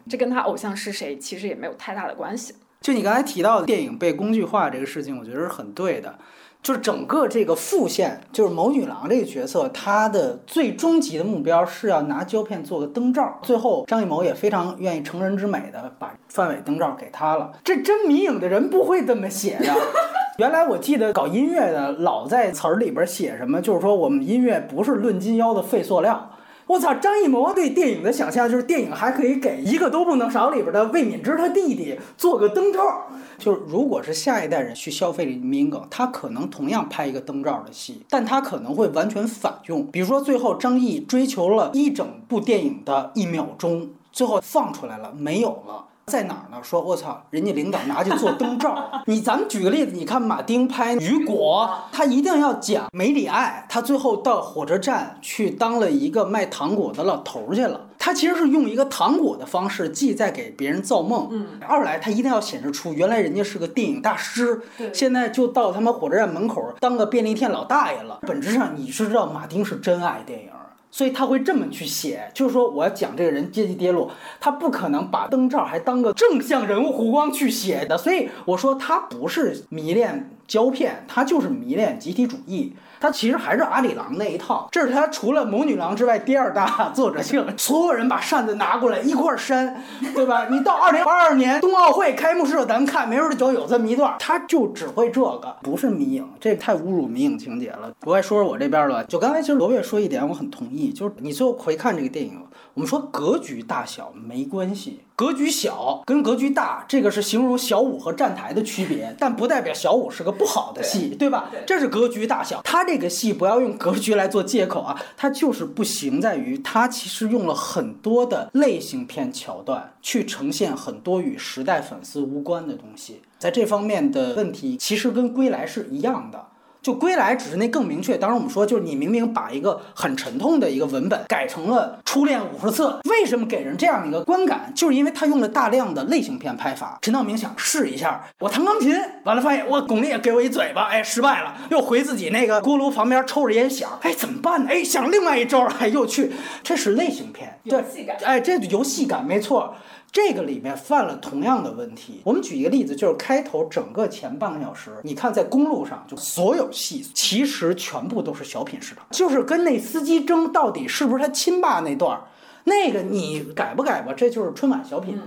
[0.09, 2.55] 这跟他偶像是谁其实也没有太大的关系。
[2.81, 6.19] 就你刚才提到的电影被工具化这个事情，我觉得是很对的。
[6.63, 13.39] 就是整个这个副线，就是谋女郎这个角色，她的最终极的目标是要拿胶片做个灯罩。
[13.43, 17.53] 最后，张艺谋也非常愿意成人之美的把范伟灯罩给她了。
[17.65, 19.75] 这真迷影的人不会这么写的。
[20.39, 26.31] 原来我记得搞音乐的老在词儿里边写什么，就是说我们音乐不是论斤腰的废塑料。
[26.71, 33.09] 我操，张艺谋对电影的想象就是电影还可以给一个都不能少里边的魏敏芝他弟弟做个灯罩。
[33.39, 39.85] 就是如果是下一代人去消费这迷影梗，他可能同样拍一个灯罩的戏，但他可能会完全反用。
[39.89, 45.87] 比如说最后张译追求了一整部电影的一秒钟，最后放出来了，没有了。
[46.11, 46.59] 在哪儿呢？
[46.63, 48.91] 说我操，人家领导拿去做灯罩。
[49.07, 57.87] 你咱们举个例子，你看马丁拍雨果，他一定要讲梅里爱，他最后到火车站去当了一个卖糖果的老头儿去了。
[57.97, 68.19] 他其实是用一个糖果的方式，既在给别人造梦，嗯，二来他一定要显示出原来人家是个电影大师，对现在就到他妈火车站门口当个便利店老大爷了。
[68.23, 70.49] 本质上你是知道马丁是真爱电影。
[70.91, 77.97] 所以他会这么去写，就是说我要讲这个人阶级跌落，他不可能把灯罩还当个正向人物弧光去写的。
[77.97, 82.75] 所以我说他不是迷恋胶片，他就是迷恋集体主义。
[83.01, 87.45] 他其实还是阿里郎那一套，这是他除了谋女郎之外第二大作者性。
[87.57, 89.83] 所有人把扇子拿过来一块扇，
[90.15, 90.49] 对吧？
[90.51, 97.91] 你到二零二二年冬奥会开幕式，咱们看，没准儿就有这么一段，他就只会这个，不是迷影，这太侮辱迷影情节了。
[98.05, 102.43] 我再说说我这边了，就刚才其实罗月说一点，我很同意，就是你最后回看这个电影，
[102.75, 105.01] 我们说格局大小没关系。
[105.21, 111.51] 格局小跟格局大，这个是形容小五和站台的区别，但不代表小五是个不好的戏，对吧？
[111.67, 112.63] 这是格局大小。
[112.63, 126.47] 他这个戏不要用格局来做借口啊，他就是不行在于他其实用了很多的类型片桥段去呈现很多与时代粉丝无关的东西，在这方面的问题其实跟《归来》是一样的。
[126.83, 128.17] 就归来只是那更明确。
[128.17, 134.73] 当时，我们说就是你明明把一个很沉痛的一个文本改成了初恋五十次，为什么给人这样一个观感？
[134.75, 136.99] 就是因为他用了大量的类型片拍法。
[137.03, 144.71] 陈道明想试一下，我弹钢琴，完了发现我巩俐也给我一嘴巴，哎，失败了，又回自己那个锅炉旁边抽着烟想，哎，怎么办呢？
[144.71, 149.75] 哎，想另外一招，哎，又去，这是类型片，对戏感，哎，这游戏感没错。
[150.13, 152.21] 这个里面犯了同样的问题。
[152.25, 162.25] 我们举一个例子，就是开头整个前半个小时，你看在公路上，就所有戏其实全部都是小品市场，就是跟那司机争到底是不是他亲爸那段儿，
[162.65, 165.19] 那个你改不改吧，这就是春晚小品。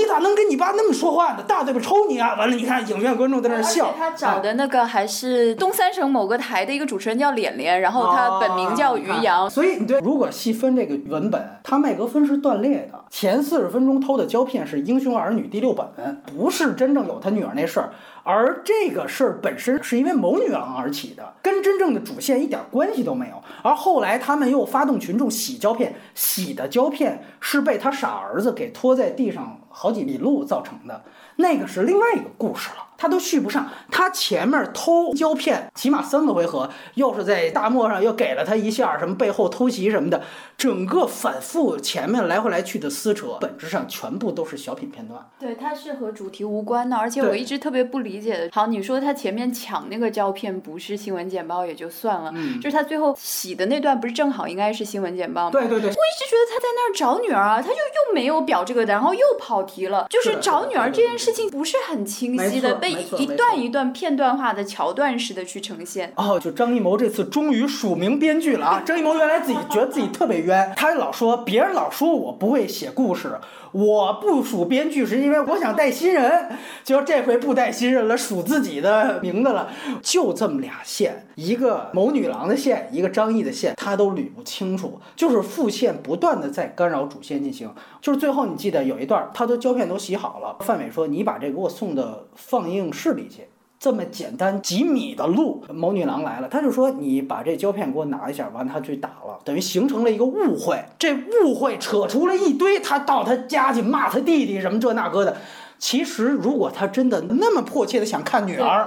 [0.00, 1.44] 你咋能跟你爸那么说话呢？
[1.46, 2.34] 大嘴巴抽你啊！
[2.34, 3.92] 完了，你看影院观众在那笑。
[3.98, 9.44] 他找的那个还是东三省某个台的一个主持人叫脸脸，然后他本名叫于洋。
[9.44, 12.98] 哦所以你对，如果细分这个文本，他麦格芬是断裂的。
[13.10, 15.86] 前四十分钟偷的胶片是《英雄儿女》第六本，
[16.24, 17.90] 不是真正有他女儿那事儿。
[18.22, 23.42] 而这个事儿本身是因为某女郎而起的，跟真正的主线一点关系都没有。
[23.62, 31.04] 而后来他们又发动群众洗胶片，洗的胶片是被他傻儿子给拖在地上好几里路造成的，
[31.36, 32.86] 那个是另外一个故事了。
[33.00, 40.22] 他都续不上，他前面偷胶片起码三个回合，又是在大漠上又给了他一下，什么背后偷袭什么的，
[40.58, 45.26] 整个反复前面来回来去的撕扯，本质上全部都是小品片段。
[45.38, 48.50] 对，它是和主题无关的，而且我一直特别不理解的。
[48.52, 55.50] 好，你说他前面抢那个胶片不是新闻简报也就算了，嗯就是他最后洗的那段不是正好应该是新闻简报吗？
[55.50, 60.06] 对对对，我一直觉得他在那儿找女儿啊，他就又没有表这个，然后又跑题了。
[60.10, 66.12] 就是找女儿这件事情不是很清晰的，被一段一段片段化的桥段式的去呈现。
[66.16, 68.82] 哦，就张艺谋这次终于署名编剧了啊！
[68.84, 73.38] 张艺谋原来自己觉得自己特别冤，他老说别人老说我不会写故事，
[73.72, 76.48] 我不数编剧是因为我想带新人，
[76.82, 79.70] 就这回不带新人了，数自己的名字了，
[80.02, 93.46] 就这么俩线，一个某女郎的线，一个张译的线，他都捋不清楚，就是副线不断的在干扰主线进行，就是最后你记得有一段，他都胶片都洗好了，范伟说你把这给我送到放映室里去。
[93.80, 105.34] 这么简单几米的路，某女郎来了，他就说你把这胶片给我拿一下，完了他去打了，等于形成了一个误会，这误会扯出了一堆，他到他家去骂他弟弟什么这那个的。
[105.78, 108.86] 其实如果他真的那么迫切的想看女儿，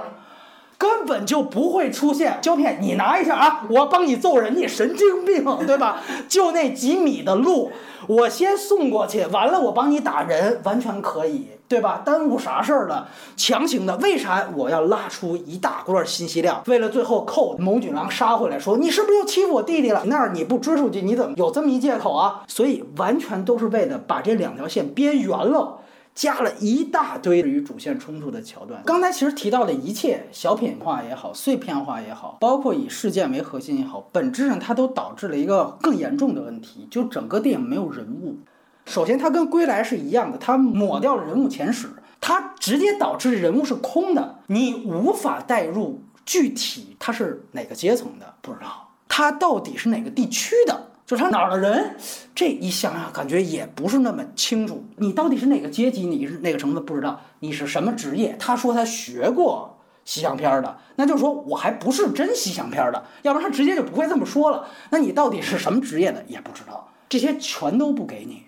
[0.78, 6.02] 根本就不会出现胶片，你拿一下啊，我帮你揍人，你神经病 对吧？
[6.28, 7.72] 就那几米的路，
[8.06, 12.02] 我先送过去，完了我帮你打人，完全可以，对吧？
[12.04, 13.08] 耽误啥事儿了？
[13.36, 16.62] 强行的，为啥我要拉出一大段信息量？
[16.66, 20.04] 为了最后扣某女郎杀回来说，你是不是又欺负我弟弟了？
[20.06, 22.42] 那儿你不追出去，你怎么有这么一借口啊？
[22.46, 25.80] 所以完全都是为了把这两条线编圆了。
[26.14, 28.80] 加了一大堆与主线冲突的桥段。
[28.86, 38.36] 刚才其实提到的一切小品化也好，碎片化也好，包括以事件为核心也好，本质上它都导致了一个更严重的问题，就整个电影没有人物。
[38.84, 41.88] 首先，它跟《归来》是一样的，它抹掉了人物前史，
[42.20, 50.88] 它直接导致人物是空的，你无法带入具体他是哪个阶层的，不知道他到底是哪个地区的。
[51.06, 51.96] 就是他哪儿的人，
[52.34, 54.82] 这一想想感觉也不是那么清楚。
[54.96, 56.06] 你到底是哪个阶级？
[56.06, 56.80] 你是哪个城市？
[56.80, 58.34] 不知道你是什么职业？
[58.38, 64.66] 他说他学过西洋片的，那就是说我还不是真西洋片的，要不然他直接就不会这么说了。
[64.88, 66.24] 那你到底是什么职业的？
[66.26, 68.44] 也不知道，这些全都不给你，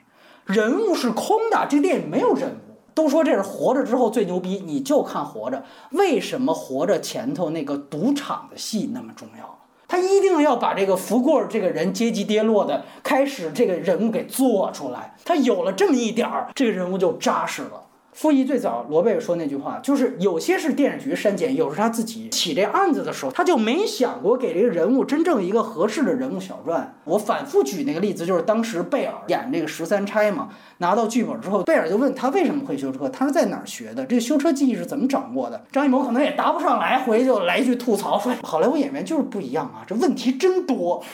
[0.46, 2.76] 人物是空的，这个电影没有人物。
[2.94, 5.62] 都说这是活着之后最牛逼，你就看活着。
[5.90, 9.58] 为什么活着前头那个赌场的戏那么重要？
[9.88, 17.85] 他一定要把这个福贵这个人阶级跌落的开始这个人物给做出来，他有了这么一点儿，这个人物就扎实了。
[18.16, 26.96] 傅毅最早罗贝说那句话，就是有些是电视局删减，有时他自己起这案子的时候，他就没想过给这个人物真正一个合适的人物小传。
[27.04, 30.48] 我反复举那个例子，就是当时贝尔演这个十三钗嘛，
[30.78, 35.62] 拿到剧本之后，贝尔就问他为什么会修车，他是在哪儿学的，这个修车技艺是怎么掌握的？
[35.70, 41.04] 张艺谋可能也答不上来，回就来一句吐槽说，好莱坞演员就是不一样啊，这问题真多。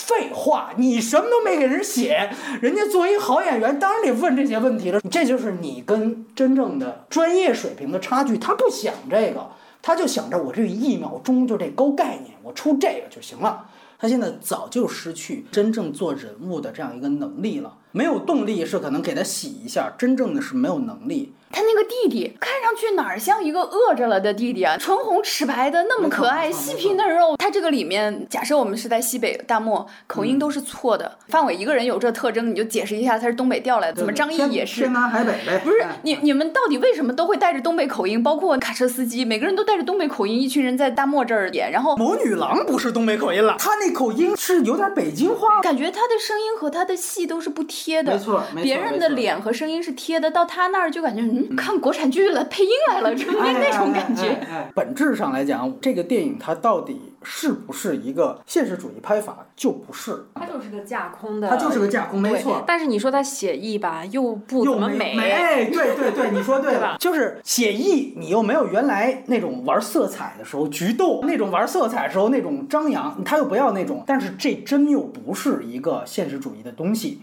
[0.00, 2.30] 废话，你什么都没给人写，
[2.60, 5.00] 人家作为一个好演员，当然得问这些问题了。
[5.10, 8.38] 这就是你跟真正的专业水平的差距。
[8.38, 9.46] 他不想这个，
[9.82, 13.66] 他就想着我这一秒钟就这高概念，我出这个就行了。
[13.98, 21.34] 他现在早就失去真正做人物的这样一个能力了，没有动力是可能给他洗一下，真正的是没有能力。
[21.52, 24.76] 他那个弟弟看上去哪儿像一个饿着了的弟弟啊？
[24.78, 27.36] 唇红齿白的，那么可爱，细皮嫩肉。
[27.36, 31.18] 他这个里面，假设我们是在西北大漠，口音都是错的。
[31.28, 33.98] 范伟一个人有这特征，你就解释一下他是东北调来的。
[33.98, 34.92] 怎么张译也是天？
[34.92, 35.60] 南海北呗？
[35.64, 38.22] 不是哎你你们到底为什么都会带着东北口音？
[38.22, 45.60] 包括卡车司机，每个人都带着东北口音，一群人在大漠这儿演，然后某女郎不是东北口音了，她那口音是有点北京话。
[45.62, 48.12] 感觉她的声音和她的戏都是不贴的。
[48.12, 54.22] 没错没错别人的脸和声音是贴的，到他那儿就感觉嗯，看国产剧了，配音来了，就是那那种感觉。
[54.22, 62.62] 哎哎哎哎本质上来讲，这个电影它到底是不是一个现实主义拍法，就不是，它就是个架空的，它就是个架空，没错。
[62.66, 77.20] 但是你说它写意吧，又不怎么美，哎对对对，你说对了， 就是写意，你又没有原来那种玩色彩的时候菊豆那种玩色彩的时候那种张扬，他又不要那种，但是这真又不是一个现实主义的东西。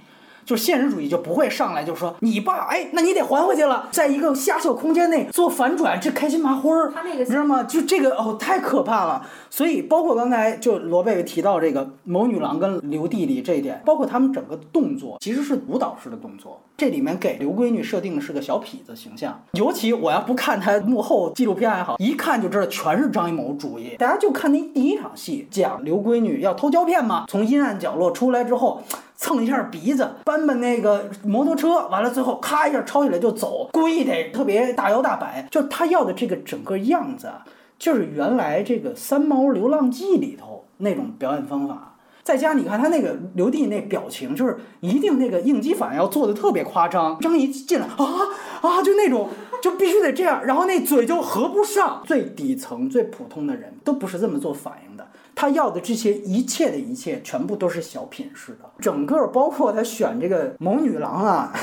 [0.47, 7.63] 就现实主义就不会上来就说你爸，哎，那你得还回去了，在一个狭小空间内做反转，这开心麻花儿，他那个你知道吗？
[7.63, 9.27] 就这个哦，太可怕了。
[9.49, 16.61] 所以包括刚才就罗贝贝提到这个某女郎跟刘弟弟这一点，包括他们整个动作其实是舞蹈式的动作。
[16.77, 23.97] 这里面给刘闺女设定的是个小痞子形象，尤其我要不看她幕后纪录片还好，一看就知道全是张艺谋主意。
[23.97, 28.81] 大家就看那第一场戏，讲刘闺女要偷胶片嘛，从阴暗角落出来之后。
[29.17, 37.29] 蹭一下鼻子，搬搬那个摩托车，完了最后咔一下抄起来就走，故意得特别大摇大摆，就他要的这个整个样子，
[37.79, 41.95] 就是原来这个《三毛流浪记》里头那种表演方法。
[42.23, 47.17] 再加你看他那个刘弟那表情，就是一定那个应激反应要做的特别夸张。
[47.19, 48.05] 张一进来啊
[48.61, 49.29] 啊，就那种
[49.63, 52.03] 就必须得这样，然后那嘴就合不上。
[52.05, 55.07] 最底层、最普通的人都不是这么做反应的。
[55.39, 58.67] 他要的这些一切的一切，全部都是小品式的。
[58.79, 61.53] 整个包括他选这个某女郎啊，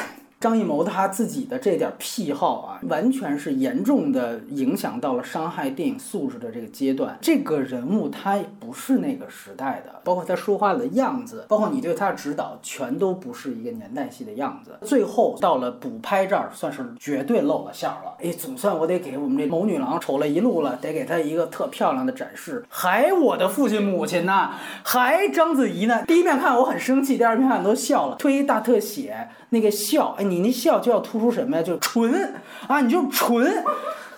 [0.45, 7.16] 张艺谋他自己的这点癖好啊，完全是严重的影响到了伤害电影素质的这个阶段。
[7.22, 14.72] 这个人物他不是那个时代的，包括他说话的样子，包括你对他的指导，全都不是一个年代戏的样子。
[14.82, 18.14] 最后到了补拍这儿，算是绝对露了馅了。
[18.22, 22.62] 哎，总算我得给我们这某女郎瞅了一路了，得给她一个特漂亮的展示。
[22.68, 24.51] 还我的父亲母亲呢，
[24.82, 26.05] 还章子怡呢。
[26.07, 31.62] 第一遍看我很生气，第二遍看都笑了，推大特写那个笑，哎，你那笑就要突出什么呀？
[31.62, 32.34] 就纯
[32.68, 33.64] 啊，你就纯。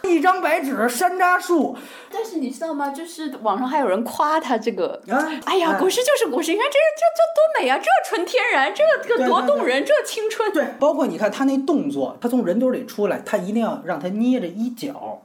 [0.03, 1.77] 一张白纸，山楂树。
[2.13, 2.91] 但是你知道吗？
[2.91, 10.53] 就是网上还有人夸他这个，啊哎呀，果实就是果实，你看这这这多美啊，这纯天然，这个这个多动人，这青春。
[10.53, 15.23] 对，包括你看他那动作，他从人堆里出来，他一定要让他捏着衣角。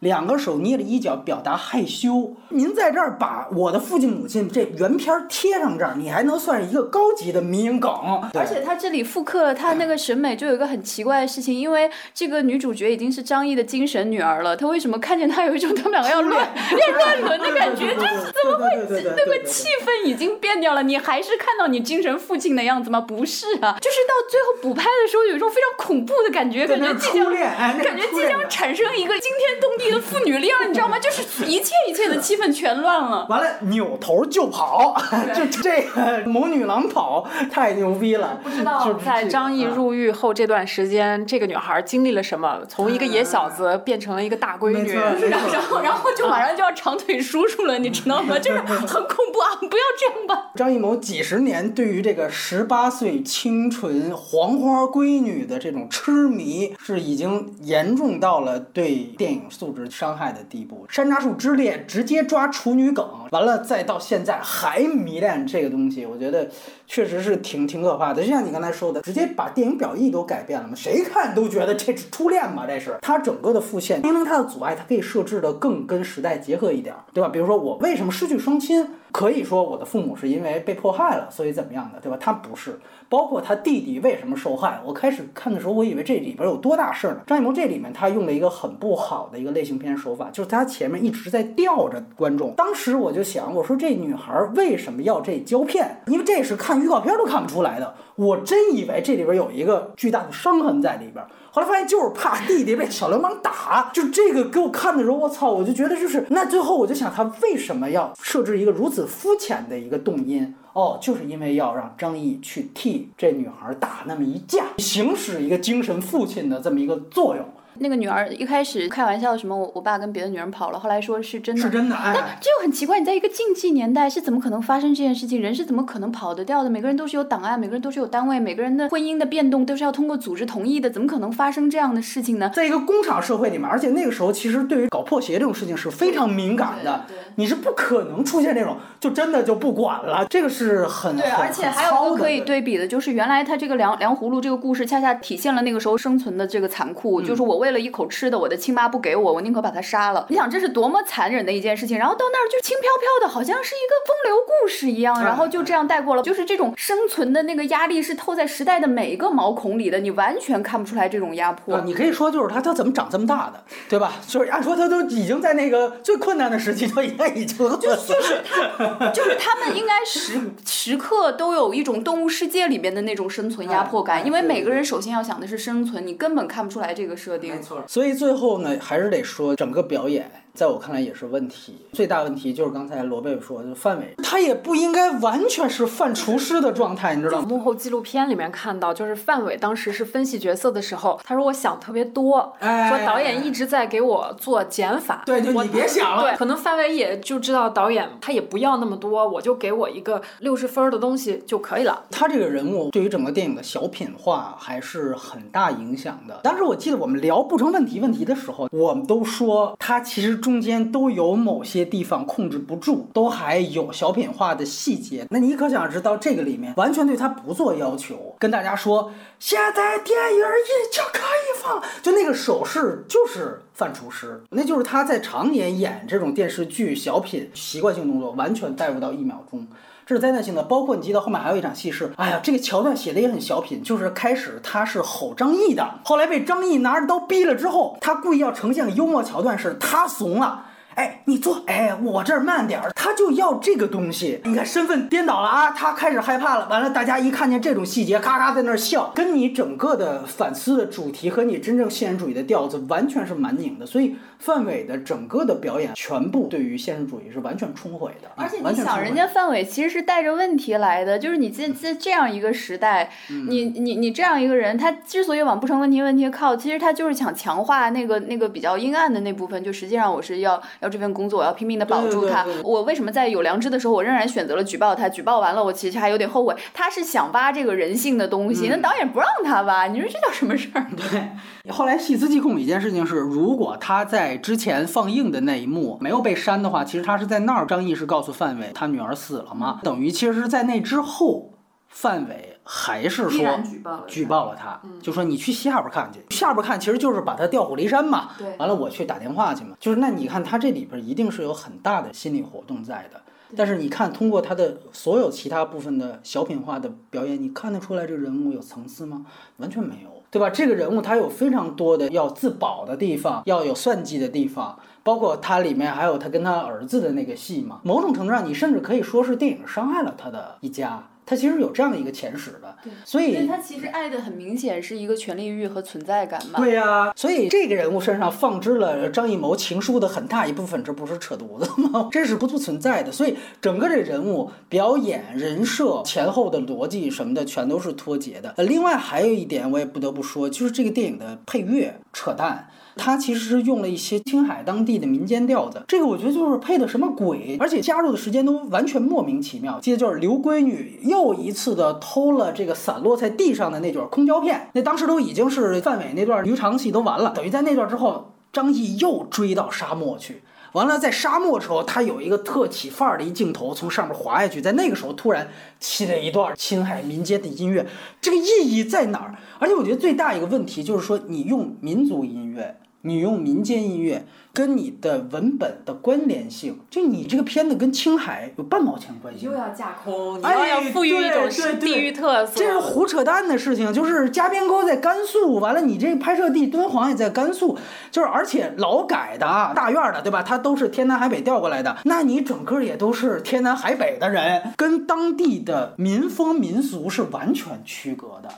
[0.00, 2.36] 两个手捏着衣角，表达害羞。
[2.50, 7.90] 您在这儿把我的父亲母亲这原片儿贴上这儿，你还能算是一个高级的迷影梗。
[8.34, 17.94] 而且他这里复刻了他那个审美，就有一个很奇怪的事情，因为这个女主角已经是张译的精神女儿了，她为什么看见她有一种他们两个要乱 要乱伦的感觉？
[17.94, 20.82] 就是怎么会那个气氛已经变掉了？
[20.84, 23.00] 你还是看到你精神父亲的样子吗？
[23.00, 30.98] 不是啊，就是到最后补拍的时候，有一种非常恐怖的感觉，感觉即将感觉即将产生一个惊天动地的父 女恋，你知道吗？
[30.98, 33.26] 就是一切一切的气氛全乱了。
[33.28, 34.94] 完了，扭头就跑，
[35.34, 38.40] 就这个某女郎跑太牛逼了。
[38.42, 42.60] 不知道就是在张译啊入狱后这段时间，这个女孩经历了什么？
[42.68, 44.92] 从一个野小子变成了一个大闺女。
[45.28, 48.38] 然后，然后就马上就要长腿叔叔了，你知道吗？
[48.38, 49.56] 就是 很恐怖啊！
[49.60, 50.50] 不要这样吧。
[50.54, 60.86] 张艺谋几十年对于这个十八岁清纯黄花闺女的这种痴迷，是已经严重到了对电影素质伤害的地步。
[60.88, 66.48] 山楂树之恋直接抓处女梗，完了再到现在还迷恋这个东西，我觉得
[66.88, 68.22] 确实是挺挺可怕的。
[68.22, 77.28] 就像你刚才说的，直接把电影表意都改变了嘛，谁看都觉得这是初恋嘛，这是他整个的复现，明明他的阻碍，他可以设置的更跟时代结合一点，对吧？
[77.28, 78.88] 比如说我为什么失去双亲？
[79.10, 82.18] 可以说我的父母是因为被迫害了，所以怎么样的，对吧？
[82.20, 82.78] 他不是，
[83.08, 84.78] 包括他弟弟为什么受害。
[84.84, 87.20] 我开始看的时候，我以为这里边有多大事儿呢？
[87.26, 92.52] 张艺谋这里面他用了一个很不好的一个类型片手法，就是他前面一直在吊着观众。
[92.54, 96.02] 当时我就想，我说这女孩为什么要这胶片？
[96.06, 97.94] 因为这是看预告片都看不出来的。
[98.16, 101.24] 我真以为这里边有一个巨大的伤痕在里边。
[101.50, 110.54] 后来发现就是怕弟弟被小流氓打，就这个给我看的时候，我操，我就觉得就是那最后我就想他为什么要设置一个如此肤浅的一个动因？
[110.74, 117.44] 哦，就是因为要让张译去替这女孩打那么一架，行使一个精神父亲的这么一个作用，
[117.80, 121.62] 那个女儿一开始开玩笑什么我我爸跟别的女人跑了，后来说是真的。
[121.62, 122.38] 是真的但哎。
[122.40, 125.40] 这又很奇怪，你在一个禁忌年代是怎么可能发生这件事情？
[125.40, 126.70] 人是怎么可能跑得掉的？
[126.70, 132.50] 每个人都是有档案，每个人都是有单位，每个人的婚姻的变动都是要通过组织同意的，怎么可能发生这样的事情呢？
[132.54, 150.26] 在一个工厂社会里面，而且那个时候其实对于搞破鞋这种事情是非常敏感的对对，你是不可能出现这种就真的就不管了，这个是很对，很而且还有一个可以对比的，就是原来他这个梁梁葫芦这个故事，恰恰体现了那个时候生存的这个残酷，就是我为了一口吃的，我的亲妈不给我，我宁可把他杀了。
[150.28, 156.22] 你想这是多么残忍的一件事情，然后到那儿就轻飘飘的，好像是一个风流故事一样，然后就这样带过了。
[156.22, 161.76] 就是这种生存的那个压力是透在时代的每一个毛孔里的，你完全看不出来这种压迫。
[161.76, 164.14] 啊，你可以说就是他，他怎么长这么大的，对吧？
[164.26, 168.42] 就是按说他都已经在那个最困难的时期，他应该已经就 就是
[168.78, 169.10] 他。
[169.12, 177.57] 就是他们应该时时刻都有一种动物世界里面的那种生存压迫感，因为每个人首先要想的是生存，你根本看不出来这个设定。
[177.86, 180.30] 所以最后呢，还是得说整个表演。
[180.58, 187.46] 在我看来也是问题，最大问题就是刚才罗贝说的范伟，他也不应该完全是范厨师的状态，你知道吗？
[187.48, 195.22] 幕后纪录片里面看到，就是范伟当时是分析角色的时候，他说我想特别多，哎说导演一直在给我做减法。
[195.24, 202.02] 对就我你别想了对，可能范伟也就知道导演他也不要那么多，我就给我一个六十分的东西就可以了。
[202.10, 206.40] 他这个人物对于整个电影的小品化还是很大影响的。
[206.42, 215.26] 当时我记得我们聊不成问题问题的时候，我们都说他其实中间都有某些地方控制不住，都还有小品化的细节。
[215.28, 229.66] 那你可想而知，到这个里面完全对他不做要求，跟大家说现在电影已经可以放，就那个手势就是范厨师，那就是他在常年演这种电视剧小品习惯性动作，完全带入到一秒钟。
[230.08, 240.64] 这是灾难性的，包括你记得后面还有一场戏是，哎呀，这个桥段写的也很小品，就是开始他是吼张译的，后来被张译拿着刀逼了之后，他故意要呈现幽默桥段是他怂了。
[240.98, 244.40] 哎，你坐，哎，我这儿慢点儿，他就要这个东西。
[244.44, 246.68] 你看身份颠倒了啊，他开始害怕了。
[246.68, 253.86] 完了，大家一看见这种细节，咔咔在那儿笑，跟你整个的反思的主题和你真正现实主义的调子完全是蛮拧的。
[253.86, 258.28] 所以范伟的整个的表演全部对于现实主义是完全冲毁的。
[258.34, 272.70] 而且你想，人家范伟其实是带着问题来的，就是你在在这样一个时代，嗯你你你这样一个人，他之所以往不成问题问题靠，其实他就是想强化那个那个比较阴暗的那部分，就实际上我是要要这份工作，我要拼命的保住它对对对。
[272.70, 275.08] 我为什么在有良知的时候，我仍然选择了举报他？
[275.08, 276.54] 举报完了，我其实还有点后悔。
[276.72, 280.86] 他是想挖这个人性的东西，那嗯导演不让他挖，你说这叫什么事儿？
[280.96, 281.28] 对，
[281.72, 291.54] 后来细思极恐一件事情是，如果他在之前放映的那一幕没有被删的话，其实他是在那儿张译是告诉范伟他女儿死了嘛，等于其实是在那之后，
[291.88, 298.32] 范伟还是说举报了举报了他，就说你去下边看去，下边看其实就是把他调虎离山嘛。
[298.36, 303.22] 对完了我去打电话去嘛，就是那你看他这里边一定是有很大的心理活动在的。
[303.56, 309.24] 但是你看，通过他的所有其他部分的小品化的表演，你看得出来这个人物有层次吗？
[309.56, 310.50] 完全没有，对吧？
[310.50, 317.80] 这个人物他有非常多的要自保的地方，要有算计的地方，包括他里面还有他跟他儿子的那个戏嘛。
[317.84, 322.74] 某种程度上，你甚至可以说是电影伤害了他的一家，他其实有这样一个前史的。
[323.04, 326.58] 所以他其实爱的很明显是一个权力欲和存在感嘛。
[326.58, 332.08] 对呀、所以这个人物身上放置了张艺谋情书的很大一部分，这不是扯犊子吗？
[332.12, 333.12] 这是不不存在的。
[333.12, 338.54] 所以整个这人物表演、人设、前后的逻辑什么的，全都是脱节的。
[338.56, 342.70] 呃，另外还有一点，我也不得不说，就是这个电影的配乐扯淡。
[342.98, 349.78] 它其实是用了一些青海当地的民间调子，这个我觉得就是配的什么鬼，而且加入的时间都完全莫名其妙。
[349.80, 360.42] 接着就是刘闺女又一次的偷了这个散落在地上的那卷空胶片，那当时都已经是范伟那段驴肠戏都完了，等于在那段之后，张译又追到沙漠去。
[360.72, 365.48] 完了，在沙漠的时候，他有一个特起范儿的一镜头，从上面滑下去，在那个时候突然
[365.80, 367.86] 起了一段青海民间的音乐，
[368.20, 369.34] 这个意义在哪儿？
[369.58, 379.52] 而且我觉得最大一个问题就是说，你用民族音乐，你用民间音乐，跟你的文本的关联性，就你这个片子跟青海有半毛钱关系又？
[379.52, 387.78] 要架空，你哎要要赋予一种对对对地域特色，这是胡扯淡的事情，就是加边沟在甘肃，完了你这拍摄地敦煌也在甘肃，
[388.10, 390.42] 就是而且劳改的啊，大院儿的对吧？
[390.42, 398.48] 他都是天南海北调过来的，那你整个也都是天南海北的人，跟当地的民风民俗是完全区隔的。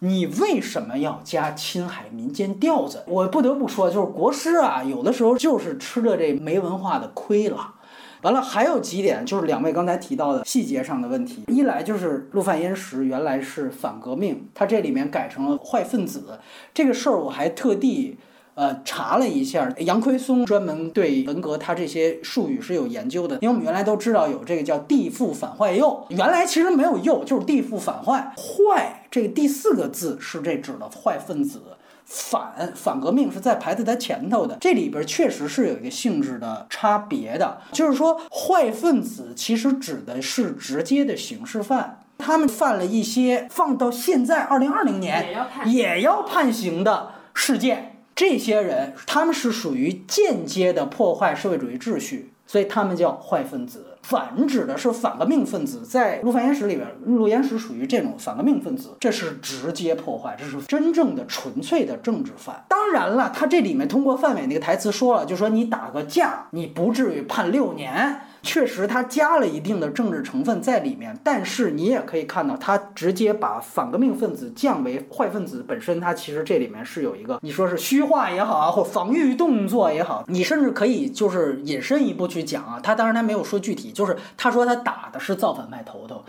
[0.00, 3.02] 你为什么要加青海民间调子？
[3.06, 7.74] 我不得不说，就是国师啊，有的时候就是吃了这没文化的亏了。
[8.22, 11.44] 完了，还有几点就是两位刚才提到的细节上的问题。
[11.48, 16.38] 一来就是陆犯焉识原来是反革命，他这里面改成了坏分子，
[16.72, 18.18] 这个事儿我还特地。
[18.58, 28.34] 呃，查了一下，杨奎松专门对文革他这些术语是有研究的，因为我们原来都知道有这个叫地富反坏右，原来其实没有右，就是地富反坏。
[28.36, 31.62] 坏这个第四个字是这指的坏分子，
[32.04, 42.00] 反反革命是在排在它前头的，这里边确实是有一个性质的差别的，就是说坏分子其实指的是直接的刑事犯。
[42.18, 47.87] 他们犯了一些放到现在二零二零年也要判也要判刑的事件，
[48.18, 53.84] 这些人他们是属于间接的破坏社会主义秩序，所以他们叫坏分子。
[54.02, 62.64] 反指的是反革命分子，在陆犯焉识里边，陆焉识属于这种反革命分子，这是直接破坏，这是真正的纯粹的政治犯。
[62.68, 68.22] 当然了，他这里面通过范伟那个台词说了，就说你打个架，你不至于判六年。
[68.42, 86.24] 确实，他加了一定的政治成分在里面，但是你也可以看到，他直接把反革命分子降为坏分子本身，他其实这里面是有一个，你说是虚化也好啊，或防御动作也好，你甚至可以就是引申一步去讲啊，他当然他没有说具体，就是他说他打的是造反派头头。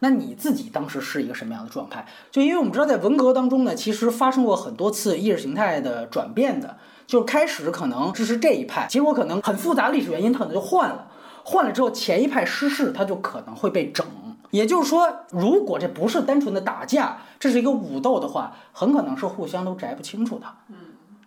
[0.00, 2.04] 那你自己当时是一个什么样的状态？
[2.30, 11.06] 就因为我们知道，在文革当中呢，其实发生过很多次意识形态的转变的，就是开始可能支持这一派，结果可能很复杂历史原因，它可能就换了。
[11.44, 14.04] 换了之后，前一派失势，他就可能会被整。
[14.50, 20.46] 也就是说，如果这不是单纯的打架，这是一个武斗的话，很可能是互相都摘不清楚的。
[20.68, 20.76] 嗯，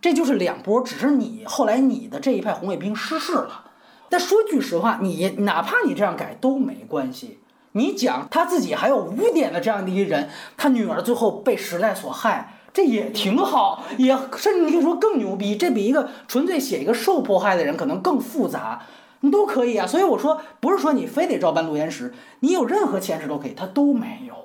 [0.02, 3.66] 这就是两波，只是你后来你的这一派红卫兵失势了。
[4.10, 7.40] 但说句实话，你哪怕你这样改都没关系。
[7.74, 18.82] 你讲他自己还有污点的这样的一个人，他女儿最后被时代所害，这也挺好，也甚至你可以说更牛逼，这比一个纯粹写一个受迫害的人可能更复杂。
[19.22, 24.36] 你都可以啊，所以我说不是说你非得照搬陆岩石，你有任何前世都可以，他都没有，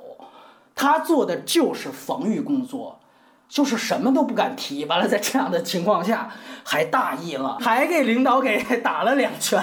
[0.74, 2.98] 他做的就是防御工作，
[3.53, 4.86] 就是什么都不敢提。
[4.86, 6.30] 完了，在这样的情况下，
[6.64, 9.62] 还大意了，还给领导给打了两拳。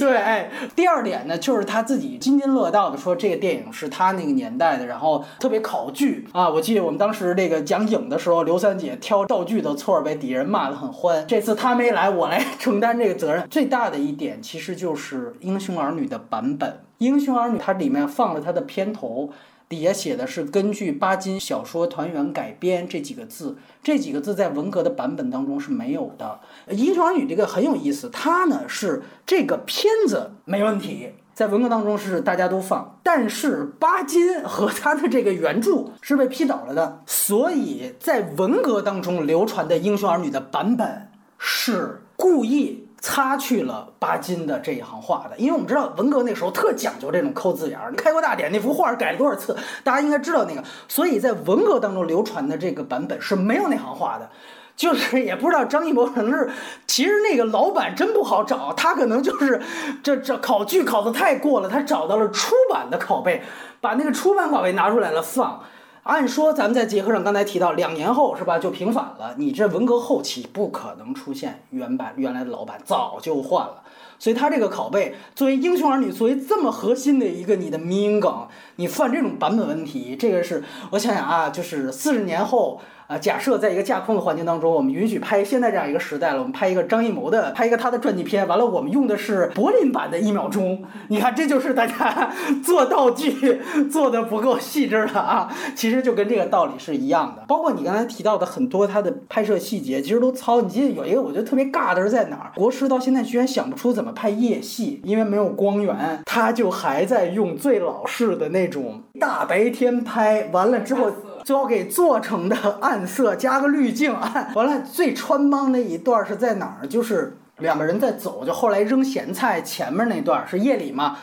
[0.00, 6.50] 对，哎，第二点呢，就是他自己津津乐道的说这个电影是他那个年代的，然后特别考据啊。
[6.50, 11.24] 我记得我们当时这个讲影的时候，刘三姐挑道具的错被底下人骂得很欢。
[11.28, 13.46] 这次他没来，我来承担这个责任。
[13.48, 16.68] 最大的一点其实就是《英雄儿女》的版本，
[16.98, 19.30] 《英雄儿女》它里面放了它的片头。
[19.70, 26.40] 底下写的是根据巴金小说《团圆》改编这几个字，这几个字在文革的版本当中是没有的。
[26.74, 42.88] 《英雄儿女》这个很有意思，它呢是这个片子没问题，在文革当中是大家都放，但是巴金和他的这个原著是被批倒了的，所以在文革当中流传的《英雄儿女》的版本是故意。
[43.00, 47.92] 擦去了巴金的这一行话的，因为我们知道文革那时候特讲究这种抠字眼儿。
[47.94, 50.62] 开国大典那幅画改了多少次，大家应该知道那个。
[50.86, 54.28] 所以在文革当中流传的这个版本是没有那行话的，
[54.76, 56.50] 就是也不知道张艺谋可能是，
[56.86, 59.60] 其实那个老板真不好找，他可能就是
[60.02, 63.42] 这这考据考的太过了，他找到了出版的拷贝，
[63.80, 65.62] 把那个出版拷贝拿出来了放。
[66.02, 73.82] 按说咱们在结合上刚才提到两年后是吧就平反了，你这文革后期不可能出现原版原来的老板早就换了，
[74.18, 82.80] 所以他这个拷贝作为英雄儿女作为这么核心的一个你的民营梗，你犯这种版本问题，这个是我想想啊，就是四十年后。
[83.10, 92.30] 啊，假设在一个架空的环境当中，我们允许拍现在这样一个时代了，我们拍一个张艺谋的，拍一个他的传记片，完了我们用的是柏林版的一秒钟，你看这就是大家
[92.62, 97.42] 做道具做的不够细致了啊，其实就跟这个道理是一样的。
[97.48, 100.60] 包括你刚才提到的很多他的拍摄细节，其实都糙。
[100.60, 102.52] 你记得有一个我觉得特别尬的是在哪儿？
[102.54, 111.12] 国师到现在居然想不出怎么拍夜戏，因为没有光源，他就还在用最老式的那种大白天拍，完了之后。
[111.42, 116.86] 最后给做成的暗色加个滤镜，暗 完了最穿帮那一段是在哪儿？
[116.86, 121.16] 就是两个人在走，就后来扔咸菜前面那段是夜里嘛。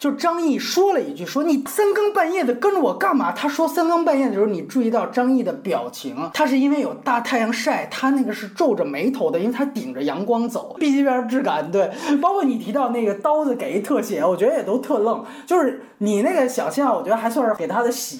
[0.00, 3.32] 就张译说了一句，说你三更半夜的跟着我干嘛？
[3.32, 10.74] 他说三更半夜的时候，你注意到张译的表情，他是因为有大太阳晒，他那个是皱着眉头的，因为他顶着阳光走。
[10.78, 15.22] B 级边质感，对，包括你提到那个刀子给一特写，我觉得也都特愣。
[15.44, 18.18] 就是你那个想象，我觉得还算是给他的喜，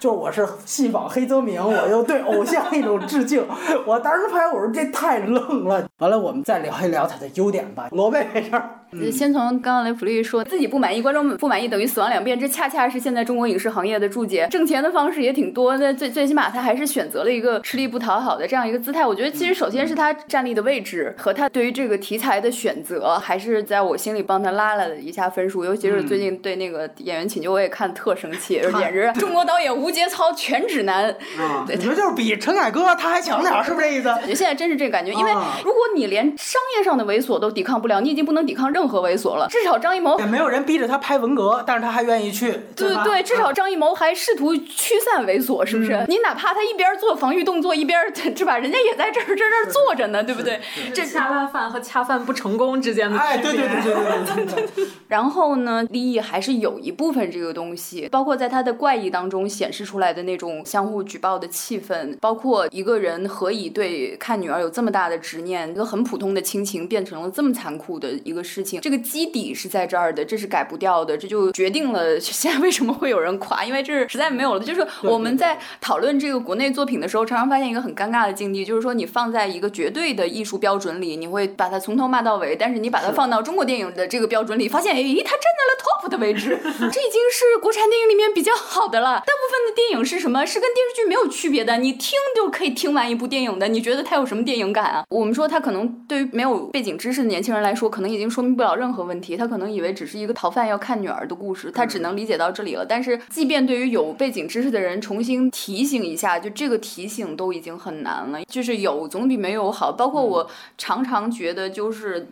[0.00, 3.46] 就是我是戏仿黑泽明，我又对偶像一种致敬。
[3.86, 5.86] 我当时拍，我说这太愣了。
[5.98, 7.88] 完了，我们再聊一聊他的优点吧。
[7.92, 8.79] 罗贝这儿。
[9.10, 14.48] 先从刚刚雷普利说自己不满意，观众不满意等于死亡两遍，这恰恰是现在中国影视行业的注解。
[14.50, 19.06] 挣钱的方式也挺多，那最 最起码他还是选择了一个吃力不讨好的这样一个姿态。
[19.06, 25.64] 我觉得其实首先是他站立的位置和他对于这个题材的选择，还是在我心里帮他拉了一下分数。
[25.64, 31.14] 尤其是最近对那个演员请求，我也看特生气，简直 中国导演无节操全指南。
[31.68, 34.08] 你说就是比陈凯歌他还强点，是不是这意思？
[34.34, 35.30] 现在真是这感觉，因为
[35.64, 38.79] 如果你连商业上的猥琐都抵抗不了，你已经不能抵抗任。
[38.80, 42.50] 任何猥琐了，至少张艺谋也没有人逼着他拍文革，但是他还愿意去。
[42.74, 46.02] 对对，至少张艺谋还试图驱散猥琐，是不是？
[46.08, 48.00] 你哪怕他一边做防御动作，一边
[48.34, 48.56] 是吧？
[48.58, 50.58] 人家也在这儿这这坐着呢，对不对？
[50.94, 53.42] 这恰饭饭和恰饭不成功之间的区别。
[53.42, 54.86] 对对对对对对。
[55.08, 68.69] 然后呢，利益还是有一部分这个东西，包括在他的怪异当中显示出来的那种相互举报的气氛，包括一个人何以对看女儿有这么大的执念，一个很普通的亲情变成了这么残酷的一个事情。
[68.78, 74.60] 这个基底是在这儿的，这是改不掉的，这就决定了 现在为什么会有人夸，因为这是实在没有了。
[74.60, 89.14] 就是我们在讨论这个国内作品的时候，常常发现一个很尴尬的境地，就是说你放在一个绝对的艺术标准里，你会把它从头骂到尾；但是你把它放到中国电影的这个标准里，发现，哎，它站在了 top 的位置， 这已经是国产电影里面比较好的了。
[89.20, 90.44] 大部分的电影是什么？
[90.44, 93.68] 是跟电视剧没有区别的，你听就可以听完一部电影的。
[93.68, 95.04] 你觉得它有什么电影感啊？
[95.10, 99.00] 我们说它可能对于没有背景知识的年轻人来说，可能已经说明不了任何。
[99.00, 102.84] 问题，他可能以为只是一个逃犯要看女儿的故事，他只能理解到这里了。
[102.86, 108.40] 但是，即便对于有背景知识的人重新提醒一下，就这个提醒都已经很难了。
[108.44, 109.90] 就是有总比没有好。
[109.90, 112.28] 包括我常常觉得，就是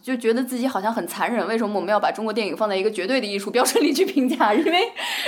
[0.00, 1.46] 就觉得自己好像很残忍。
[1.48, 4.54] 为什么我们要把中国电影放在一个绝对的艺术标准里去评价？
[4.54, 4.78] 因为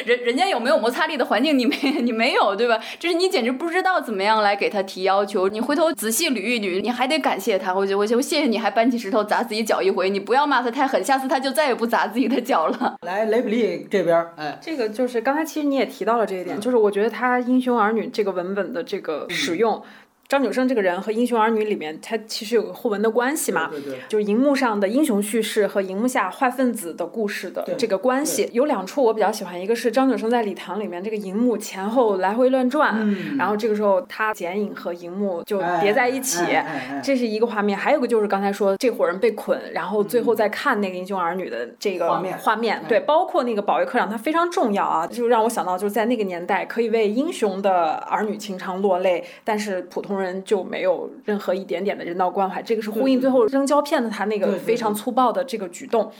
[0.06, 2.80] 人人家有没有摩擦力的环境，你没你没有，对吧？
[2.98, 5.48] 就是你简直不知道怎么样来给他提要求。
[5.48, 7.74] 你回头仔细捋一捋，你还得感谢他。
[7.74, 10.08] 我就我就谢谢你还搬起石头砸自己脚一回。
[10.08, 10.74] 你不要骂他。
[10.74, 12.96] 太狠，下次他就再也不砸自己的脚了。
[13.06, 19.80] 来，雷普利这边，哎，这个就是刚才其实你也提到了这一点，就是我觉得他《英雄儿女》这个文本的这个使用。
[20.28, 28.48] 张九生这个人和《英雄儿女》里面他其实有个互文的关系嘛，对对，就是荧幕上的英雄叙事和荧幕下坏分子的故事的这个关系。
[28.52, 33.36] 有两处我比较喜欢，一个是张九生在礼堂里面这个荧幕前后来回乱转，嗯。
[33.36, 36.42] 然后这个时候他剪影和荧幕就叠在一起。
[36.44, 37.00] 哎哎哎哎。
[37.04, 42.38] 这是一个画面，还有个就是刚才说这伙人被捆，然后最后再看那个英雄儿女的这个画面。
[42.38, 42.84] 画面，哎。
[42.88, 56.12] 对，包括那个保卫科长，他非常重要啊，就让我想到就是在那个年代可以为英雄的儿女情长落泪，但是普通人就没有任何一点点的人道关怀，这个是呼应最后扔胶片的他那个非常粗暴的这个举动。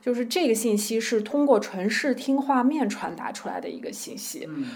[0.00, 4.70] 就是这个信息是通过纯视听画面传达出来的一个信息，嗯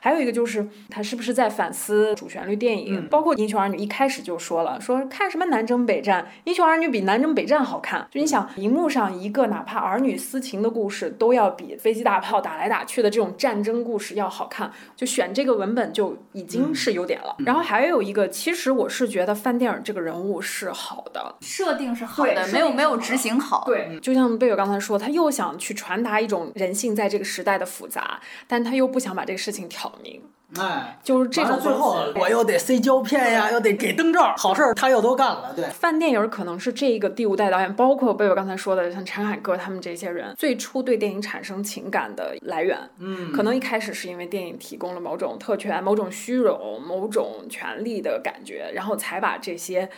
[0.00, 8.08] 还有一个就是他是不是在反思主旋律电影，嗯包括《英雄儿女》一开始就说了，说看什么南征北战，《英雄儿女》比南征北战好看。
[8.10, 14.72] 就你想，荧幕上一个哪怕儿女私情的故事，都要比飞机大炮打来打去的这种战争故事要好看。
[14.96, 17.36] 就选这个文本就已经是优点了。
[17.40, 23.64] 然后还有一个，其实我是觉得范电影这个人物是好的，设定是好的，没有没有执行好。
[23.66, 30.22] 对，就像贝尔刚才说，他又想去传达一种人性在这个时代的复杂，但他又不想把这个事情挑明。
[30.58, 35.64] 哎，就是这种最后我又得塞胶片呀，又得给灯罩，好事儿他又都干了，对。
[35.66, 42.76] 范电影可能是这个第五代导演，包括贝贝刚才说的像陈凯歌他们这些人，最初对电影产生情感的来源。
[42.98, 49.88] 嗯可能一开始是因为电影提供了某种特权、某种虚荣、某种权利的感觉，然后才把这些。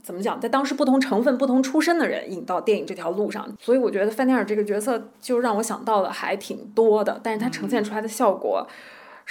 [0.00, 8.66] 怎么讲，在当时不同成分、不同出身的人引到电影这条路上，所以我觉得范电影这个角色就让我想到的还挺多的，但是它呈现出来的效果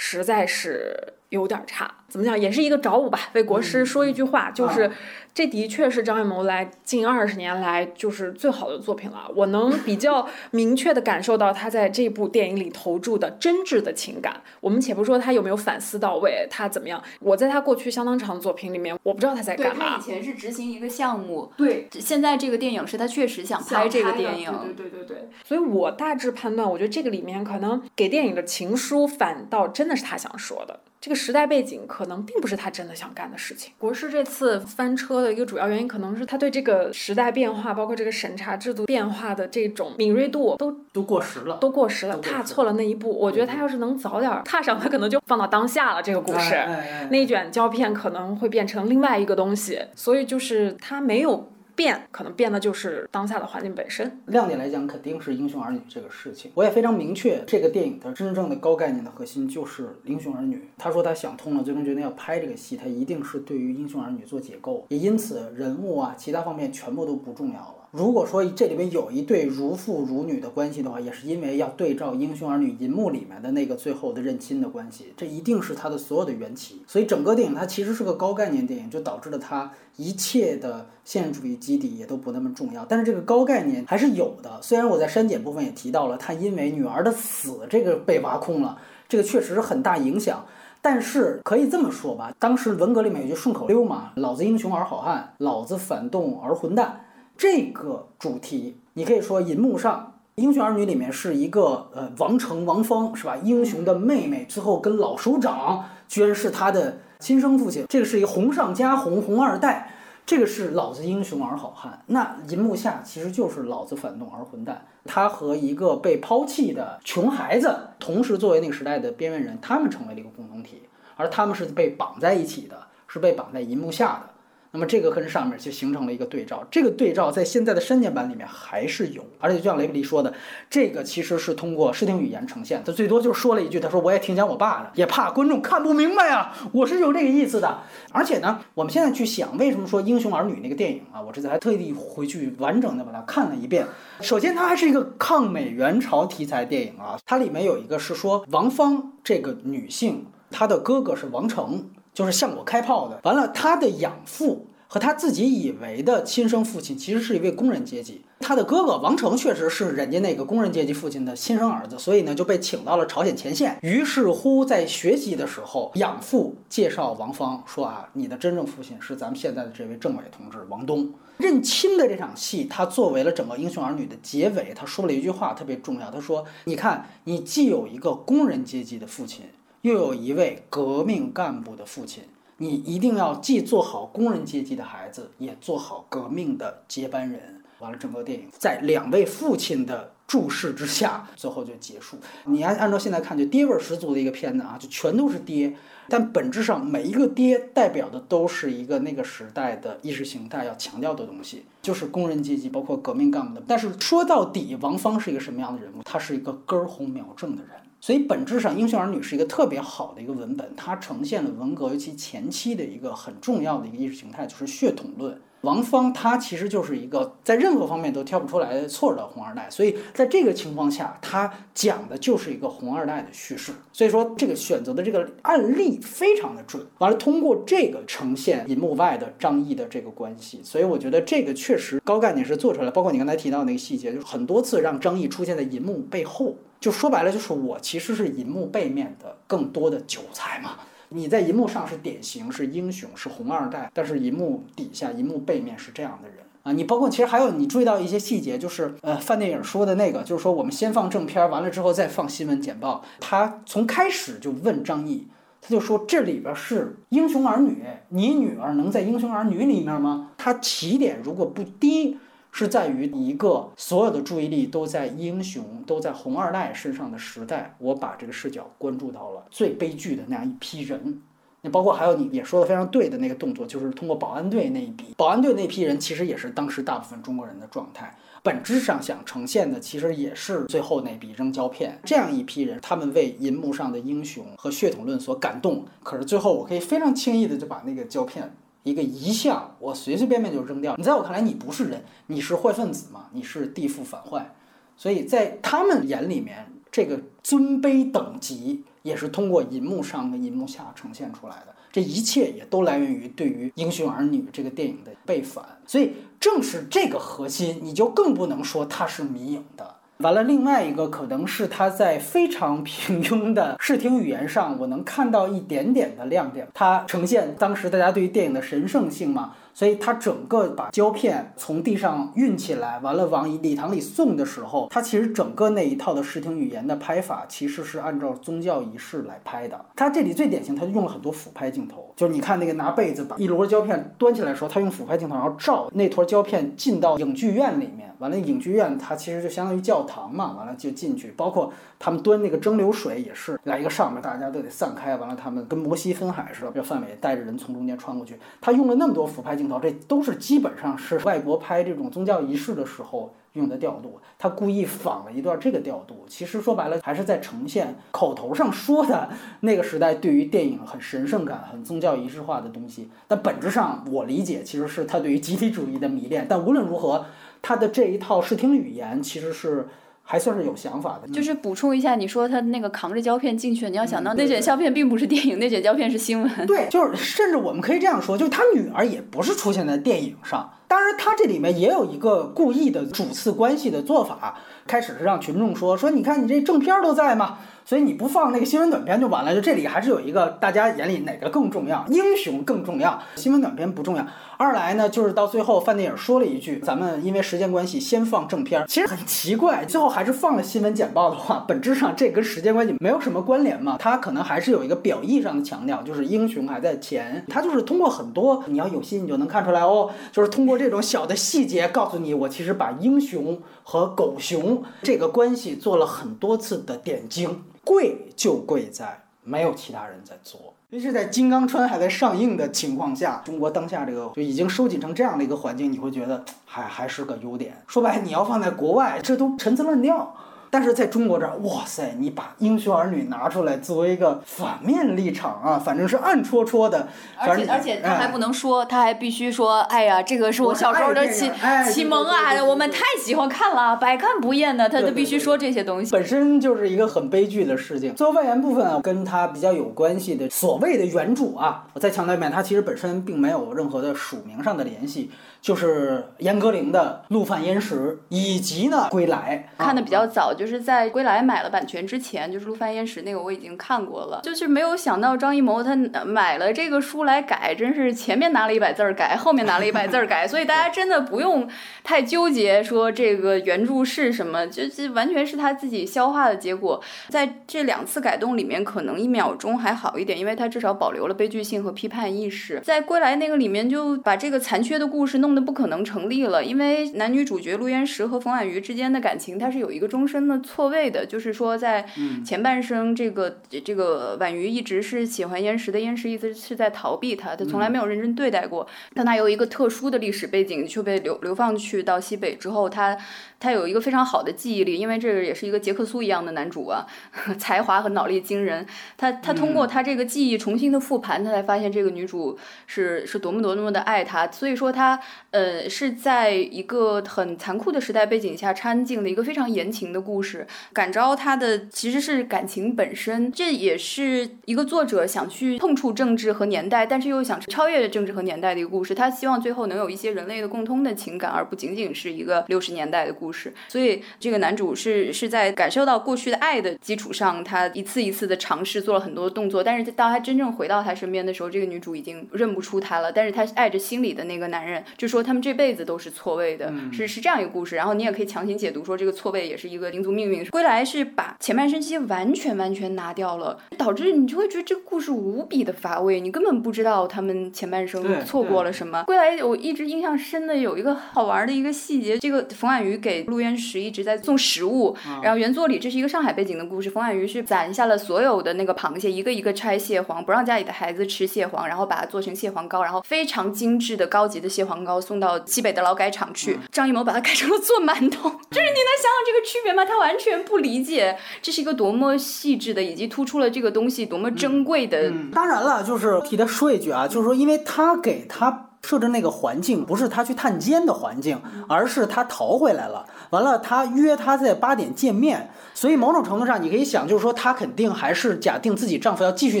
[0.00, 0.96] 实在是
[1.30, 1.92] 有点差。
[2.06, 3.18] 怎么讲，也是一个找补吧。
[3.32, 4.88] 为国师说一句话，就是
[5.34, 9.30] 这的确是张艺谋来近二十年来就是最好的作品了。
[9.36, 14.40] 我能比较 明确的感受到他在这部电影里投注的真挚的情感。
[14.60, 20.00] 我们且不说他有没有反思到位，他怎么样，我在他过去相当长的作品里面，我不知道他在干嘛他以。
[20.00, 24.52] 前是执行一个项目，对，现在这个电影是他确实想拍这个电影。
[24.76, 25.28] 对对对对。
[25.44, 30.80] 所以我大致判断，我觉得这个里面可能给电影的情书，反倒真的是他想说的。
[31.00, 33.72] 这个时代背景可能并不是他真的想干的事情。
[33.78, 43.10] 国师这次翻车的一个主要原因，可能是他对这个时代变化，包括这个审查制度变化的这种敏锐度都都过时了，都过时了，踏错了那一步。
[43.10, 46.02] 我觉得他要是能早点踏上，他可能就放到当下了。
[46.02, 54.20] 这个故事，哎哎哎那一卷胶片可能会变成另外一个东西，所以就是他没有变，可能变的就是当下的环境本身。
[54.26, 56.50] 亮点来讲，肯定是《英雄儿女》这个事情。
[56.54, 60.56] 我也非常明确，这个电影的真正的高概念的核心就是《英雄儿女》。
[60.76, 67.74] 他说他想通了，最终决定要拍这个戏，他一定是对于《英雄儿女》做解构，也因此人物啊，其他方面全部都不重要了。
[67.90, 76.82] 如果说这里面有一对如父如女的关系的话，也是因为要对照《英雄儿女》银幕里面的那个最后的认亲的关系，这一定是他的所有的缘起。
[76.86, 82.84] 所以整个电影它其实是个高概念电影，就导致了它一切的现实主义基底也都不那么重要。
[82.84, 88.78] 但是这个高概念还是有的，虽然我在删减部分也提到了，他因为女儿的死这个被挖空了，
[89.08, 90.44] 这个确实是很大影响。
[90.82, 97.00] 但是可以这么说吧，当时文革里面有句顺口溜嘛，“老子英雄儿好汉，老子反动儿混蛋”。
[97.38, 103.36] 这个主题，你可以说银幕上《英雄儿女》里面是一个呃王成王芳是吧？
[103.36, 109.92] 英雄的妹妹，最后跟老首长居然是他的亲生父亲，这个是一个红上加红红二代，
[110.26, 112.02] 这个是老子英雄儿好汉。
[112.06, 120.82] 那银幕下其实就是老子反动儿混蛋，他和一个被抛弃的穷孩子，同时作为那个时代的边缘人，他们成为了一个共同体，
[121.14, 122.76] 而他们是被绑在一起的，
[123.06, 124.30] 是被绑在银幕下的。
[124.70, 130.32] 那么这个跟上面就形成了一个对照，这个对照在现在的删减版里面还是有，而且就像雷布利说的，
[130.68, 137.78] 这个其实是通过视听语言呈现，他最多就说了一句，他说我也挺想我爸的，也怕观众看不明白呀，我是有这个意思的。
[138.12, 143.86] 而且呢，我们现在去想，为什么说《英雄儿女》那个电影啊，我这次还特地回去完整的把它看了一遍。
[144.20, 151.88] 首先，它还是一个抗美援朝题材电影啊，它里面有一个是说王芳这个女性，她的哥哥是王成。
[152.18, 153.20] 就是向我开炮的。
[153.22, 158.22] 完了，他的养父和他自己以为的亲生父亲，其实是一位工人阶级。
[158.40, 163.78] 他的哥哥王成确实是人家那个工人阶级父亲的亲生儿子，所以呢就被请到了朝鲜前线。
[163.82, 171.14] 于是乎，在学习的时候，养父介绍王芳说啊，你的真正父亲是咱们现在的这位政委同志王东。
[171.36, 176.10] 认亲的这场戏，他作为了整个《英雄儿女》的结尾，他说了一句话特别重要。
[176.10, 179.44] 他说：“你看，你既有一个工人阶级的父亲。”
[179.82, 182.24] 又有一位革命干部的父亲，
[182.56, 187.62] 你一定要既做好工人阶级的孩子，也做好革命的接班人。
[187.78, 192.16] 完了，整个电影在两位父亲的注视之下，最后就结束。
[192.46, 195.76] 你按按照现在看，就爹味儿十足的一个片子啊，就全都是爹。
[196.08, 203.62] 但本质上，每一个爹代表的都是一个那个时代的意识形态要强调的东西，就是工人阶级，包括革命干部的。
[203.68, 206.02] 但是说到底，王芳是一个什么样的人物？
[206.02, 207.72] 他是一个根红苗正的人。
[208.00, 215.40] 所以本质上，《英雄儿女》是一个特别好的一个文本，它呈现了文革尤其前期的一个很重要的一个意识形态，就是血统论。
[215.68, 223.72] 王芳他其实就是一个在任何方面都挑不出来错的红二代，所以在这个情况下，他讲的就是一个红二代的叙事。
[223.92, 226.82] 所以说，这个选择的这个案例非常的准。
[227.00, 232.90] 完了，通过这个呈现银幕外的张译的这个关系，所以我觉得这个确实高概念是做出来。
[232.90, 236.56] 包括你刚才提到那个细节，就是很多次让张译出现在银幕背后。
[236.80, 240.78] 就说白了，就是我其实是银幕背面的更多的韭菜嘛。
[241.10, 246.72] 你在银幕上是典型，是英雄，是红二代，但是银幕底下、银幕背面是这样的人啊。
[246.72, 253.02] 你包括其实还有你注意到一些细节，就是呃范电影说的那个，就是说我们先放正片，完了之后再放新闻简报。
[253.20, 255.26] 他从开始就问张译，
[255.60, 260.32] 他就说这里边是英雄儿女，你女儿能在英雄儿女里面吗？
[260.36, 262.18] 他起点如果不低。
[262.58, 271.22] 是在于一个所有的注意力都在英雄、都在红二代身上的时代，我把这个视角关注到了最悲剧的那样一批人。
[271.60, 278.12] 那包括还有你也说的非常对的那个动作，就是通过保安队那一笔，保安队那批人其实也是当时大部分中国人的状态。
[278.42, 285.84] 本质上想呈现的其实也是最后那笔扔胶片，这样一批人，他们为银幕上的英雄和血统论所感动。
[286.02, 288.52] 可是最后我可以非常轻易的就把那个胶片。
[288.88, 290.96] 一个遗像，我随随便便就扔掉。
[290.96, 293.26] 你在我看来，你不是人，你是坏分子嘛？
[293.32, 294.54] 你是地富反坏，
[294.96, 301.74] 所以在他们眼里面，这个尊卑等级也是通过银幕上跟银幕下呈现出来的。
[301.90, 305.64] 这一切也都来源于对于《英雄儿女》这个电影的背反。
[305.86, 309.96] 所以正是这个核心，你就更不能说它是迷影的。
[310.18, 316.66] 完了，另外一个可能是他在非常平庸的视听语言上，我能看到一点点的亮点。
[316.74, 319.54] 它呈现当时大家对于电影的神圣性嘛。
[319.78, 329.80] 所以他整个把胶片从地上运起来，完了往礼堂里送的时候，他其实整个那一套的视听语言的拍法其实是按照宗教仪式来拍的。
[329.94, 349.67] 他这里最典型，他就用了很多俯拍镜头，就是你看那个拿被子把一摞胶片端起来的时候，他用俯拍镜头，然后照那坨胶片进到影剧院里面，完了影剧院它其实就相当于教堂嘛，完了就进去，包括他们端那个蒸馏水也是来一个上面，大家都得散开，完了他们跟摩西分海似的，这范伟带着人从中间穿过去，他用了那么多俯拍镜。
[349.82, 356.24] 这都是基本上是外国拍这种宗教仪式的时候用的调度，他故意仿了一段这个调度。
[356.28, 359.28] 其实说白了，还是在呈现口头上说的
[359.60, 363.10] 那个时代对于电影很神圣感、很宗教仪式化的东西。
[363.26, 366.46] 但本质上，我理解其实是他对于集体主义的迷恋。
[366.48, 367.26] 但无论如何，
[367.60, 369.88] 他的这一套视听语言其实是。
[370.30, 376.66] 还算是有想法的，就是补充一下，你说他那个扛着胶片进去，你要想到那卷胶片并不是电影，那卷胶片是新闻。
[376.66, 380.70] 对，就是甚至我们可以这样说，就是他女儿也不是出现在电影上。
[380.86, 384.58] 当然，他这里面也有一个故意的主次关系的做法。
[384.86, 387.58] 开始是让群众说说，你看你这正片都在吗？
[387.88, 389.54] 所以你不放那个新闻短片就完了。
[389.54, 392.04] 就这里还是有一个大家眼里哪个更重要？
[392.10, 394.26] 英雄更重要，新闻短片不重要。
[394.58, 403.96] 二来呢，就是到最后范电影说了一句：“咱们因为时间关系先放正片。”其实很奇怪，最后还是放了新闻简报的话，本质上这跟时间关系没有什么关联嘛。
[403.98, 407.42] 他可能还是有一个表意上的强调，就是英雄还在前。
[407.48, 410.10] 他就是通过很多你要有心，你就能看出来哦。
[410.30, 417.62] 就是通过这种小的细节告诉你，我其实把英雄和狗熊这个关系做了很多次的点睛。
[417.88, 427.82] 贵就贵在没有其他人在做，尤其是在《金刚川》还在上映的情况下，中国当下这个就已经收紧成这样的一个环境，你会觉得还还是个优点。
[427.86, 430.36] 说白，你要放在国外，这都陈词滥调。
[430.70, 437.08] 但是在中国这儿，哇塞，你把英雄儿女拿出来作为一个反面立场啊，反正是暗戳戳的。
[437.38, 441.50] 而且而且他还不能说，他还必须说，哎呀，这个是我小时候的启
[441.90, 446.10] 启蒙啊，我们太喜欢看了，百看不厌的，他就必须说这些东西。
[446.10, 448.14] 本身就是一个很悲剧的事情。
[448.14, 455.30] 最后外延部分啊跟他比较有关系的所谓的原著啊，我再强调一遍，他其实本身并没有任何的署名上的联系。
[455.68, 457.94] 就是严歌苓的《陆犯焉识》，
[458.30, 464.40] 以及呢《归来》，看的比较早，就是在《归来》买了版权之前，就是《陆犯焉识》那个我已经看过了。
[464.42, 465.94] 就是没有想到张艺谋他
[466.24, 471.68] 买了这个书来改，真是前面拿了一百字儿改，后面拿了一百字儿改， 所以大家真的不用
[472.02, 476.98] 太纠结说这个原著是什么，就这完全是他自己消化的结果。
[477.28, 482.80] 在这两次改动里面，可能一秒钟还好一点，因为他至少保留了悲剧性和批判意识。
[482.82, 485.57] 在《归来》那个里面，就把这个残缺的故事弄。
[485.58, 492.06] 的不可能成立了，因为男女主角陆焉识和冯婉瑜之间的感情，它是有一个终身的错位的，就是说在
[492.44, 498.86] 前半生，这个这个婉瑜一直是喜欢焉识的，焉识一直是在逃避他，他从来没有认真对待过。
[499.14, 503.16] 但他有一个特殊的历史背景，却被流流放去到西北之后，他
[503.60, 507.04] 他有一个非常好的记忆力，因为这个也是一个杰克苏一样的男主啊，
[507.58, 508.86] 才华和脑力惊人。
[509.16, 512.56] 他他通过他这个记忆重新的复盘，他才发现这个女主
[512.86, 514.48] 是是多么多么的爱他。
[514.52, 515.18] 所以说他
[515.50, 523.50] 呃是在一个很残酷的时代背景下掺进了一个非常言情的故事，感召他的其实是感情本身。
[523.50, 529.12] 这也是一个作者想去碰触政治和年代，但是又想超越政治和年代的一个故事。
[529.12, 533.47] 他希望最后能有一些人类的共通的情感，而不仅仅是一个六十年代的故事。
[533.88, 539.82] 所以这个男主是是在感受到过去的爱的基础上，他一次一次的尝试做了很多动作。
[539.82, 543.32] 但是当他真正回到他身边的时候，这个女主已经认不出他了。
[543.32, 547.96] 但是他爱着心里的那个男人，就说他们这辈子都是错位的，是是这样一个故事。
[547.96, 550.64] 然后你也可以强行解读说这个错位也是一个民族命运。
[550.70, 559.22] 归来是把前半生期完全完全拿掉了，导致你就会觉得这个故事无比的乏味，你根本不知道他们前半生错过了什么。
[559.24, 576.78] 归来我一直印象深的有一个好玩的一个细节，这个冯婉瑜给陆渊石一直在送食物，然后原作里这是一个上海背景的故事，冯婉瑜是攒下了所有的那个螃蟹，一个一个拆蟹黄，不让家里的孩子吃蟹黄，然后把它做成蟹黄糕，然后非常精致的高级的蟹黄糕送到西北的劳改场去。
[576.90, 580.04] 张艺谋把它改成了做馒头， 就是你能想想这个区别吗？
[580.04, 585.32] 他完全不理解这是一个多么细致的，以及突出了这个东西多么珍贵的。
[585.52, 588.87] 当然了，就是替他说一句啊，就是说，因为他给他。
[589.08, 593.24] 设置那个环境不是他去探监的环境，而是他逃回来了。
[593.48, 599.80] 完了，他约他在八点见面，所以某种程度上你可以想，就是说他肯定还是假定自己丈夫要继续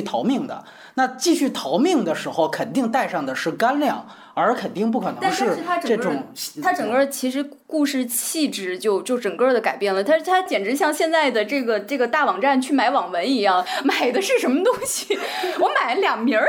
[0.00, 0.64] 逃命的。
[0.94, 4.06] 那继续逃命的时候，肯定带上的是干粮。
[4.32, 6.22] 而肯定不可能是这种，
[6.62, 15.18] 他整个其实故事气质就就整个的改变了，他他简直像现在的这个这个大网站去买网文一样，买的是什么东西？
[15.60, 16.48] 我买了两名儿，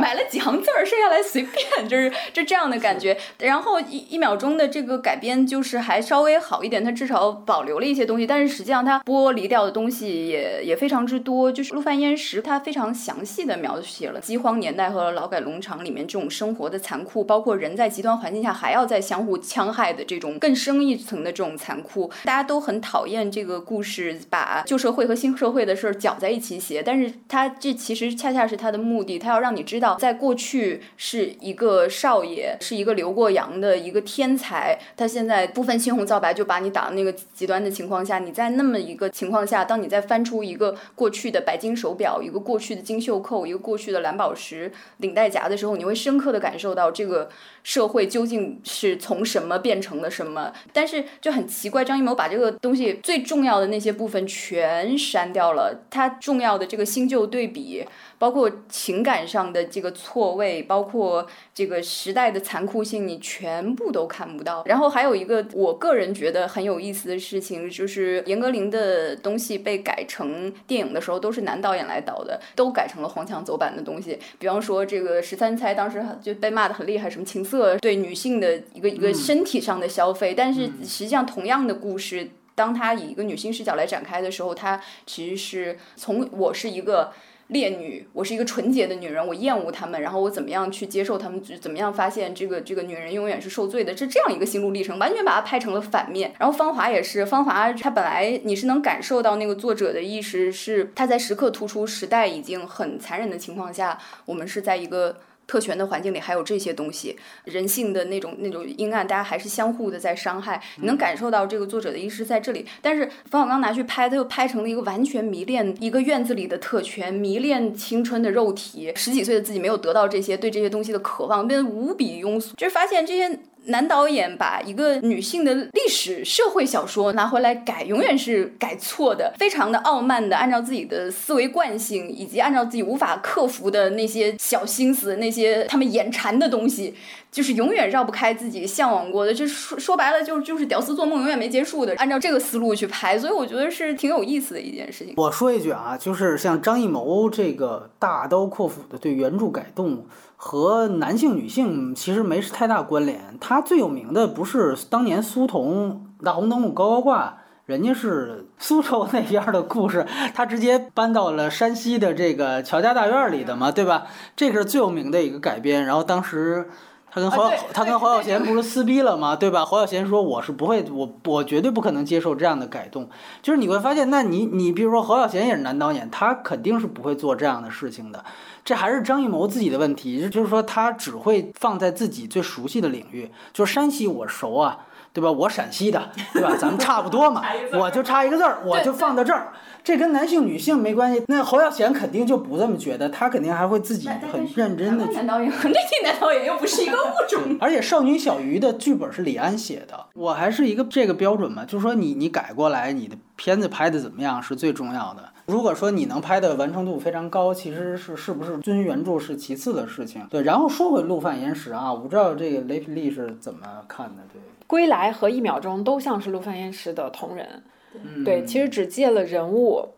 [0.00, 3.16] 买了几行字儿，剩下来随便，就是就这样的感觉。
[3.38, 11.52] 然后一一秒钟的这个改编就是还稍微好一点，它至少保留了一些东西，但是实际上它剥离掉的东西也也非常之多。
[11.52, 16.96] 就是陆犯焉识，他非常详细的描写了饥荒年代和劳改农场里面这种生活的残。
[16.96, 46.86] 残酷，包括人在极端环境下还要在相互戕害的这种更深一层的这种残酷，大家都很讨厌这个故事把旧社会和新社会的事儿搅在一起写，但是他这其实恰恰是他的目的，他要让你知道，在过去是一个少爷，是一个留过洋的一个天才，他现在不分青红皂白就把你打到那个极端的情况下，你在那么一个情况下，当你再翻出一个过去的白金手表，一个过去的金袖扣，一个过去的蓝宝石领带夹的时候，你会深刻的感受到。
[46.96, 47.28] 这个
[47.66, 50.52] 社会究竟是从什么变成了什么？
[50.72, 57.84] 但是就很奇怪，张艺谋把这个东西最重要的那些部分全删掉了，他重要的这个新旧对比。
[58.18, 64.62] 包括情感上的这个错位，包括这个时代的残酷性，你全部都看不到。
[64.66, 74.18] 然后还有一个我个人觉得很有意思的事情，就是严歌苓的东西被改成电影的时候，都是男导演来导的，都改成了黄腔走板的东西。
[74.38, 87.12] 比方说这个十三钗当时就被骂的很厉害，什么情色对女性的一个一个身体上的消费，但是实际上同样的故事，当他以一个女性视角来展开的时候，他其实是从我是一个。
[87.48, 91.40] 烈女，我是一个纯洁的女人，我厌恶他们，然后我怎么样去接受他们？
[91.60, 93.96] 怎么样发现这个这个女人永远是受罪的？
[93.96, 96.34] 是这样一个心路历程，完全把它拍成了反面。
[96.38, 105.16] 然后芳华也是，芳华她本来你是能感受到那个作者的意识是他在时刻突出时代已经很残忍的情况下，我们是在一个。
[105.46, 110.62] 特权的环境里还有这些东西，人性的那种那种阴暗，大家还是相互的在伤害。
[110.76, 118.92] 你能感受到这个作者的意识在这里，但是冯小刚拿去拍，他又拍成了一个完全迷恋一个院子里的特权，迷恋青春的肉体。
[118.96, 123.38] 十几岁的自己没有得到这些，对这些东西的渴望变得无比庸俗，就是发现这些。
[123.66, 136.94] 男导演把一个女性的历史社会小说拿回来改，永远是改错的，非常的傲慢的，按照自己的思维惯性，以及按照自己无法克服的那些小心思，那些他们眼馋的东西，
[137.30, 145.14] 就是永远绕不开自己向往过的，就说说白了，就是就是屌丝做梦永远没结束的，按照这个思路去拍，所以我觉得是挺有意思的一件事情。
[145.16, 150.04] 我说一句啊，就是像张艺谋这个大刀阔斧的对原著改动。
[150.36, 153.36] 和男性、女性其实没太大关联。
[153.40, 164.04] 他最有名的不是当年苏童大红灯笼高高挂，人家是苏州那边的故事，他直接搬到了山西的这个乔家大院里的嘛，对吧？
[164.36, 165.84] 这个是最有名的一个改编。
[165.84, 166.70] 然后当时。
[167.08, 169.34] 他跟侯啊他跟侯孝贤不是撕逼了吗？
[169.34, 169.64] 对吧？
[169.64, 173.08] 侯孝贤说我是不会，我我绝对不可能接受这样的改动。
[173.40, 178.22] 就是你会发现，那你你比如说侯孝贤也是男导演，他肯定是不会做这样的事情的。
[178.66, 184.80] 这还是张艺谋自己的问题，就是说他只会放在自己最熟悉的领域，就是山西我熟啊。
[185.12, 185.32] 对吧？
[185.32, 186.54] 我陕西的，对吧？
[186.58, 187.42] 咱们差不多嘛，
[187.72, 189.50] 我就差一个字儿，我就放到这儿。
[189.82, 191.24] 这跟男性女性没关系。
[191.28, 195.14] 那侯耀贤肯定就不这么觉得，他肯定还会自己很认真的去。
[195.14, 197.56] 男导演和内地男导演又不是一个物种。
[197.58, 205.32] 而且《少女小鱼》的剧本是李安写的，我还是一个这个标准嘛，就是说你你改过来，你的片子拍的怎么样是最重要的。
[205.46, 210.26] 如果说你能拍的完成度非常高，其实是是不是遵原著是其次的事情。
[210.28, 214.22] 对，然后说回《陆犯岩石》啊，我不知道这个雷霹利是怎么看的。
[214.32, 217.62] 对，归来和一秒钟都像是陆犯岩石的同人，
[217.94, 219.90] 嗯对，其实只借了人物，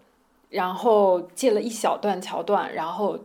[0.51, 3.19] 然后借了一小段桥段，然后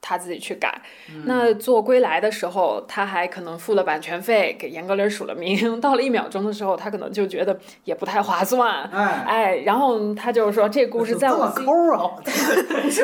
[0.00, 0.80] 他自己去改。
[1.10, 5.80] 嗯那做归来的时候，他还可能付了版权费，给严歌苓署了名。
[5.80, 11.64] 到了一秒钟的时候，他可能就觉得也不太划算，哎，哎，然后他就说这故事在我心。
[11.64, 12.16] 抠啊！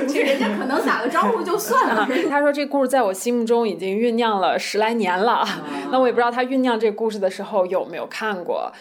[0.09, 2.09] 这人家可能打个招呼就算了。
[2.31, 5.47] 他说这故事在我心目中已经酝酿了十来年了，
[5.91, 8.73] 那我也不知道他酝酿这故事的时候有没有看过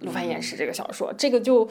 [0.04, 1.12] 《陆凡岩石》这个小说。
[1.16, 1.68] 这个就，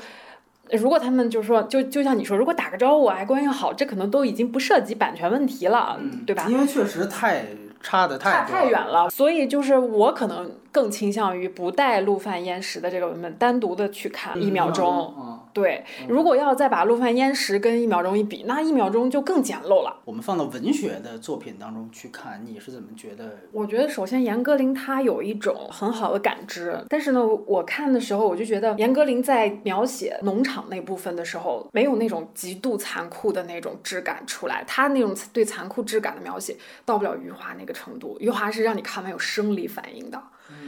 [0.79, 6.45] 如果他们就是说，就就像你说，如果打个招呼还关系好，这可能都已经不涉及版权问题了，对吧？
[6.49, 7.45] 因为确实太
[7.81, 15.13] 差的太差太远了，所以就是我可能更倾向于不带《陆犯焉识》的这个文本，单独的去看一秒钟。
[15.17, 19.97] 嗯，对，如果要再把《陆犯焉识》跟一秒钟一比，那一秒钟就更简陋了。
[20.05, 23.37] 我们放到文学的作品当中去看，你是怎么觉得？
[23.51, 34.63] 我觉得首先严歌苓她有一种很好的感知，但是呢，我看的时候我就觉得严歌苓在描写农场那部分的时候，没有那种极度残酷的那种质感出来。
[34.65, 40.21] 她那种对残酷质感的描写到不了余华那个程度，余华是让你看完有生理反应的。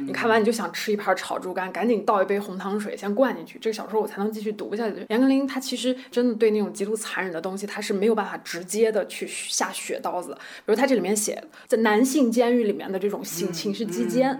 [0.05, 5.05] 你看完你就想吃一盘炒猪肝，赶紧倒一杯红糖水先灌进去，这个小说我才能继续读下去。
[5.09, 10.33] 严歌苓她其实真的对那种极度残忍的东西，她是没有办法直接的去下血刀子。
[10.33, 14.37] 比如她这里面写在男性监狱里面的这种性情是鸡奸，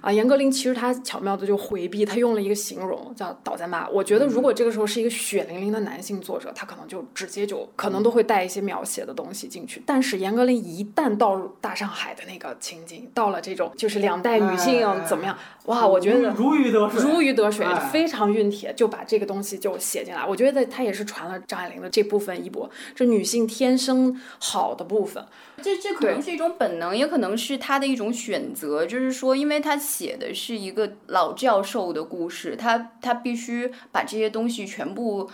[0.00, 3.88] 啊，严歌苓其实她巧妙的就回避，她用了一个形容叫倒在骂。
[3.88, 9.82] 我觉得如果这个时候是一个血淋淋的男性作者，他可能就直接就可能都会带一些描写的东西进去。
[9.86, 15.36] 但是严歌苓一旦到入大上海的那个情景，到了这种就是两代女性哎怎么样，
[15.66, 20.24] 哇，我觉得如鱼得水，如鱼得水哎，非常熨帖，就把这个东西就写进来。
[20.26, 25.24] 我觉得他也是传了张爱玲的这部分衣钵，这女性天生好的部分。
[25.62, 28.84] 这这可能是一种本能，也可能是他的一种选择。
[28.84, 35.30] 就是说，因为他写的是一个老教授的故事，他他必须把这些东西全部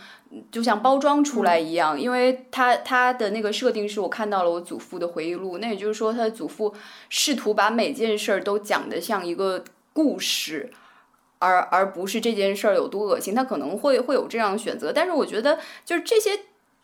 [0.51, 1.98] 就像包装出来一样。
[1.98, 6.74] 因为他他的那个设定是我看到了我祖父的回忆录，那也就是说，他的祖父
[7.09, 10.70] 试图把每件事儿都讲得像一个故事。
[11.43, 16.39] 而而不是这件事儿有多恶心，他可能会会有这样的选择，但是我觉得就是这些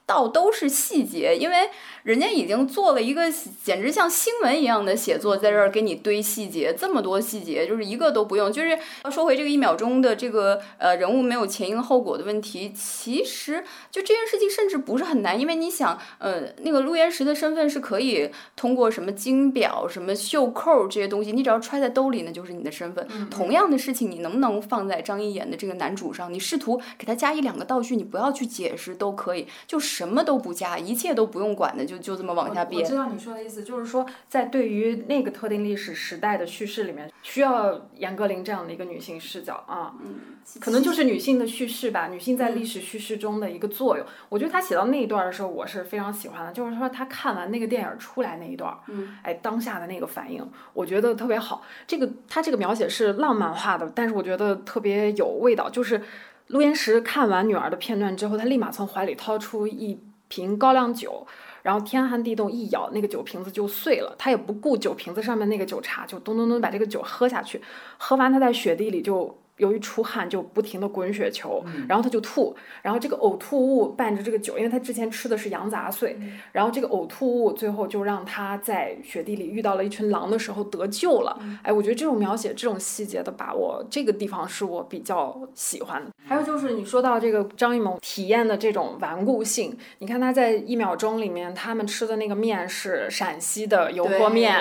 [0.07, 1.69] 倒都是细节，因为
[2.05, 3.25] 人家已经做了一个
[3.65, 8.53] 简直像新闻一样的写作，在这儿给你堆细节，这么多细节，就是一个都不用。
[8.53, 23.05] 就是要说回这个一秒钟的这个呃人物没有前因后果的问题，其实就这件事情甚至不是很难，因为你想，呃，那个陆岩石的身份是可以通过什么金表、什么袖扣这些东西，你只要揣在兜里，那就是你的身份。
[23.29, 26.33] 同样的事情，你能不能放在张一演的这个男主上？
[26.33, 32.83] 你试图给他加一两个道具，你不要去解释都可以，就什么都不加，一切都不用管的，就就这么往下编。
[32.83, 44.07] 我知道你说的意思，就是说在对于那个特定历史时代的叙事里面，需要严歌苓这样的一个女性视角啊，嗯可能就是女性的叙事吧，女性在历史叙事中的一个作用。
[44.29, 51.63] 我觉得她写到那一段的时候，我是非常喜欢的，就是说她看完那个电影出来那一段，嗯，哎，当下的那个反应，我觉得特别好。
[51.87, 56.03] 这个她这个描写是浪漫化的，但是我觉得特别有味道，就是。
[56.49, 59.99] 陆延石看完女儿的片段之后，他立马从怀里掏出一
[60.29, 61.27] 瓶高粱酒，
[61.63, 64.15] 然后天寒地冻一咬，那个酒瓶子就碎了。
[64.17, 67.61] 他也不顾酒瓶子上面那个酒茬，就咚咚咚把这个酒喝下去。
[67.99, 76.19] 喝完，他在雪地里就由于出汗就不停的滚雪球，然后他就吐，然后这个呕吐物伴着这个酒，因为他之前吃的是羊杂碎，
[76.53, 81.39] 然后这个呕吐物最后就让他在雪地里遇到了一群狼的时候得救了。
[81.63, 86.11] 哎，我觉得这种描写、这种细节的把握，这个地方是我比较喜欢的。
[86.27, 94.61] 还有就是你说到这个张艺谋体验的这种顽固性，你看他在一秒钟里面，他们吃的那个面是陕西的油泼面。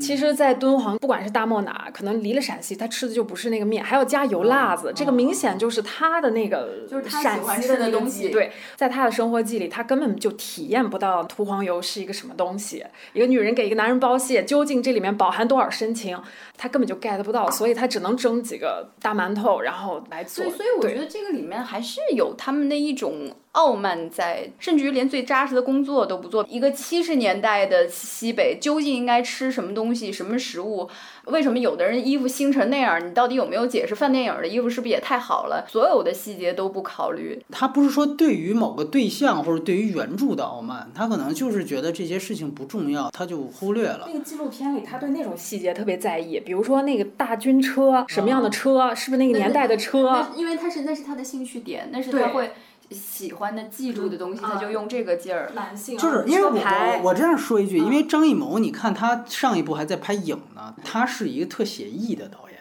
[0.00, 12.84] 其实，在敦煌，不管是大漠哪，可能离了陕西，他吃的就不是那个面，还要加油辣子，这个明显就是他的那个就是他陕喜欢吃的那东西对，在他的生活记里，他根本就体验不到涂黄油是一个什么东西。
[13.12, 16.18] 一个女人给一个男人包蟹，究竟这里面饱含多少深情，
[16.56, 20.44] 他根本就 get 不到，所以他只能蒸几个大馒头，然后来做。
[20.44, 26.44] 所以，所以我觉得这个里面还是有他们的一种傲慢在，甚至于连最扎实的工作都不做。
[26.46, 30.88] 一个七十年代的西北，究竟应该吃什么东西、什么食物？
[31.24, 33.04] 为什么有的人衣服腥成那样？
[33.04, 33.94] 你到底有没有解释？
[33.94, 35.64] 饭电影的衣服是不是也太好了？
[35.66, 37.42] 所有的细节都不考虑。
[37.50, 44.04] 他不是说对于某个对象或者对于原著的傲慢，他可能就是觉得这些事情不重要，他就忽略了。
[44.06, 50.26] 那个纪录片里，他对那种细节特别在意，比如说那个大军车，什么样的车，是不是那个年代的车？
[50.36, 52.50] 因为他是那是他的兴趣点，那是他会
[52.90, 55.50] 喜欢的、记住的东西，他就用这个劲儿。
[55.54, 62.56] 男性就是因为我我我这样说一句，因为张艺谋，你看他上一部还在拍影呢，他是一个特写意的导演。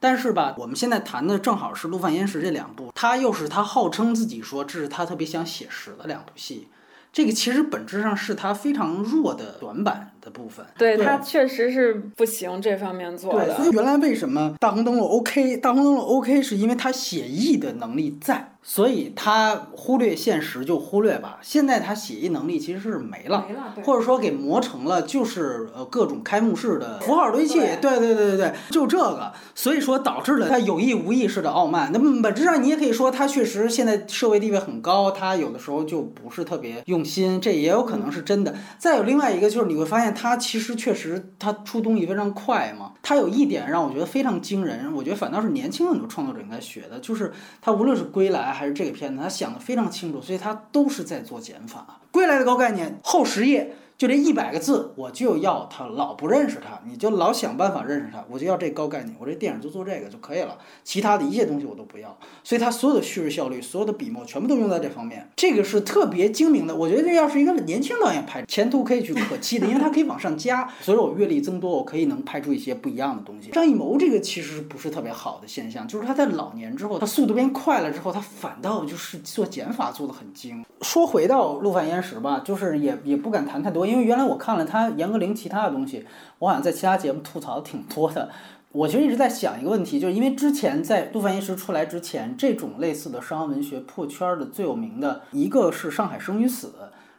[0.00, 6.68] 但是吧，我们现在谈的正好是《陆犯焉识》这两部，他又是他号称自己说这是他特别想写实的两部戏，
[7.12, 10.64] 这个其实本质上是他非常弱的短板的部分。
[10.76, 13.56] 对他确实是不行这方面做对，的。
[13.56, 21.38] 所以原来为什么大红灯笼 OK，大红灯笼 OK 是因为他写意的能力在，所以他忽略现实就忽略吧。
[21.40, 31.90] 现在他写意能力其实是没了，没了或者说给磨成了就是呃各种开幕式的符号堆砌，对对对对对对，就这个，所以说导致了他有意无意识的傲慢。
[31.94, 38.54] 那么本质上你也可以说他确实现在社会地位很高，他有的时候就不是特别用心，这也有可能是真的。
[38.76, 42.92] 再有另外一个就是你会发现他其实确实他出东西非常快嘛。
[43.02, 47.32] 他有一点让我觉得非常惊人，我觉得反倒是年轻很多创作者应该学的，就是
[47.62, 52.00] 他无论是《归来》还是这个片子，他想的非常清楚，所以他都是在做减法。
[52.10, 53.74] 《归来》的高概念后十页。
[53.98, 62.16] 就这一百个字，我就要他老不认识他，你就老想办法认识他，我就要这高概念，我这电影就做这个就可以了，其他的一切东西我都不要。
[62.44, 66.76] 所以他所有的叙事效率，所有的笔墨全部都用在这方面，这个是特别精明的。
[66.76, 70.72] 我觉得这要是一个年轻导演拍，前途可以去可期的，因为他可以往上加。
[70.80, 73.50] 所以我阅历增多，我可以能拍出一些不一样的东西。
[73.50, 80.64] 张艺谋这个其实不是特别好的现象，就是他在老年之后，他速度变快了之后，他反倒就是做减法做的很精。
[80.82, 86.04] 说回到《陆犯焉识》吧，就是也也不敢谈太多，因为原来我看了他严歌苓其他的东西，
[86.38, 88.28] 我好像在其他节目吐槽的挺多的。
[88.72, 96.66] 我其实一直在想一个问题，就是因为之前在《陆犯焉识》出来之前，这种类似的商业文学破圈的最有名的一个是《上海生与死》，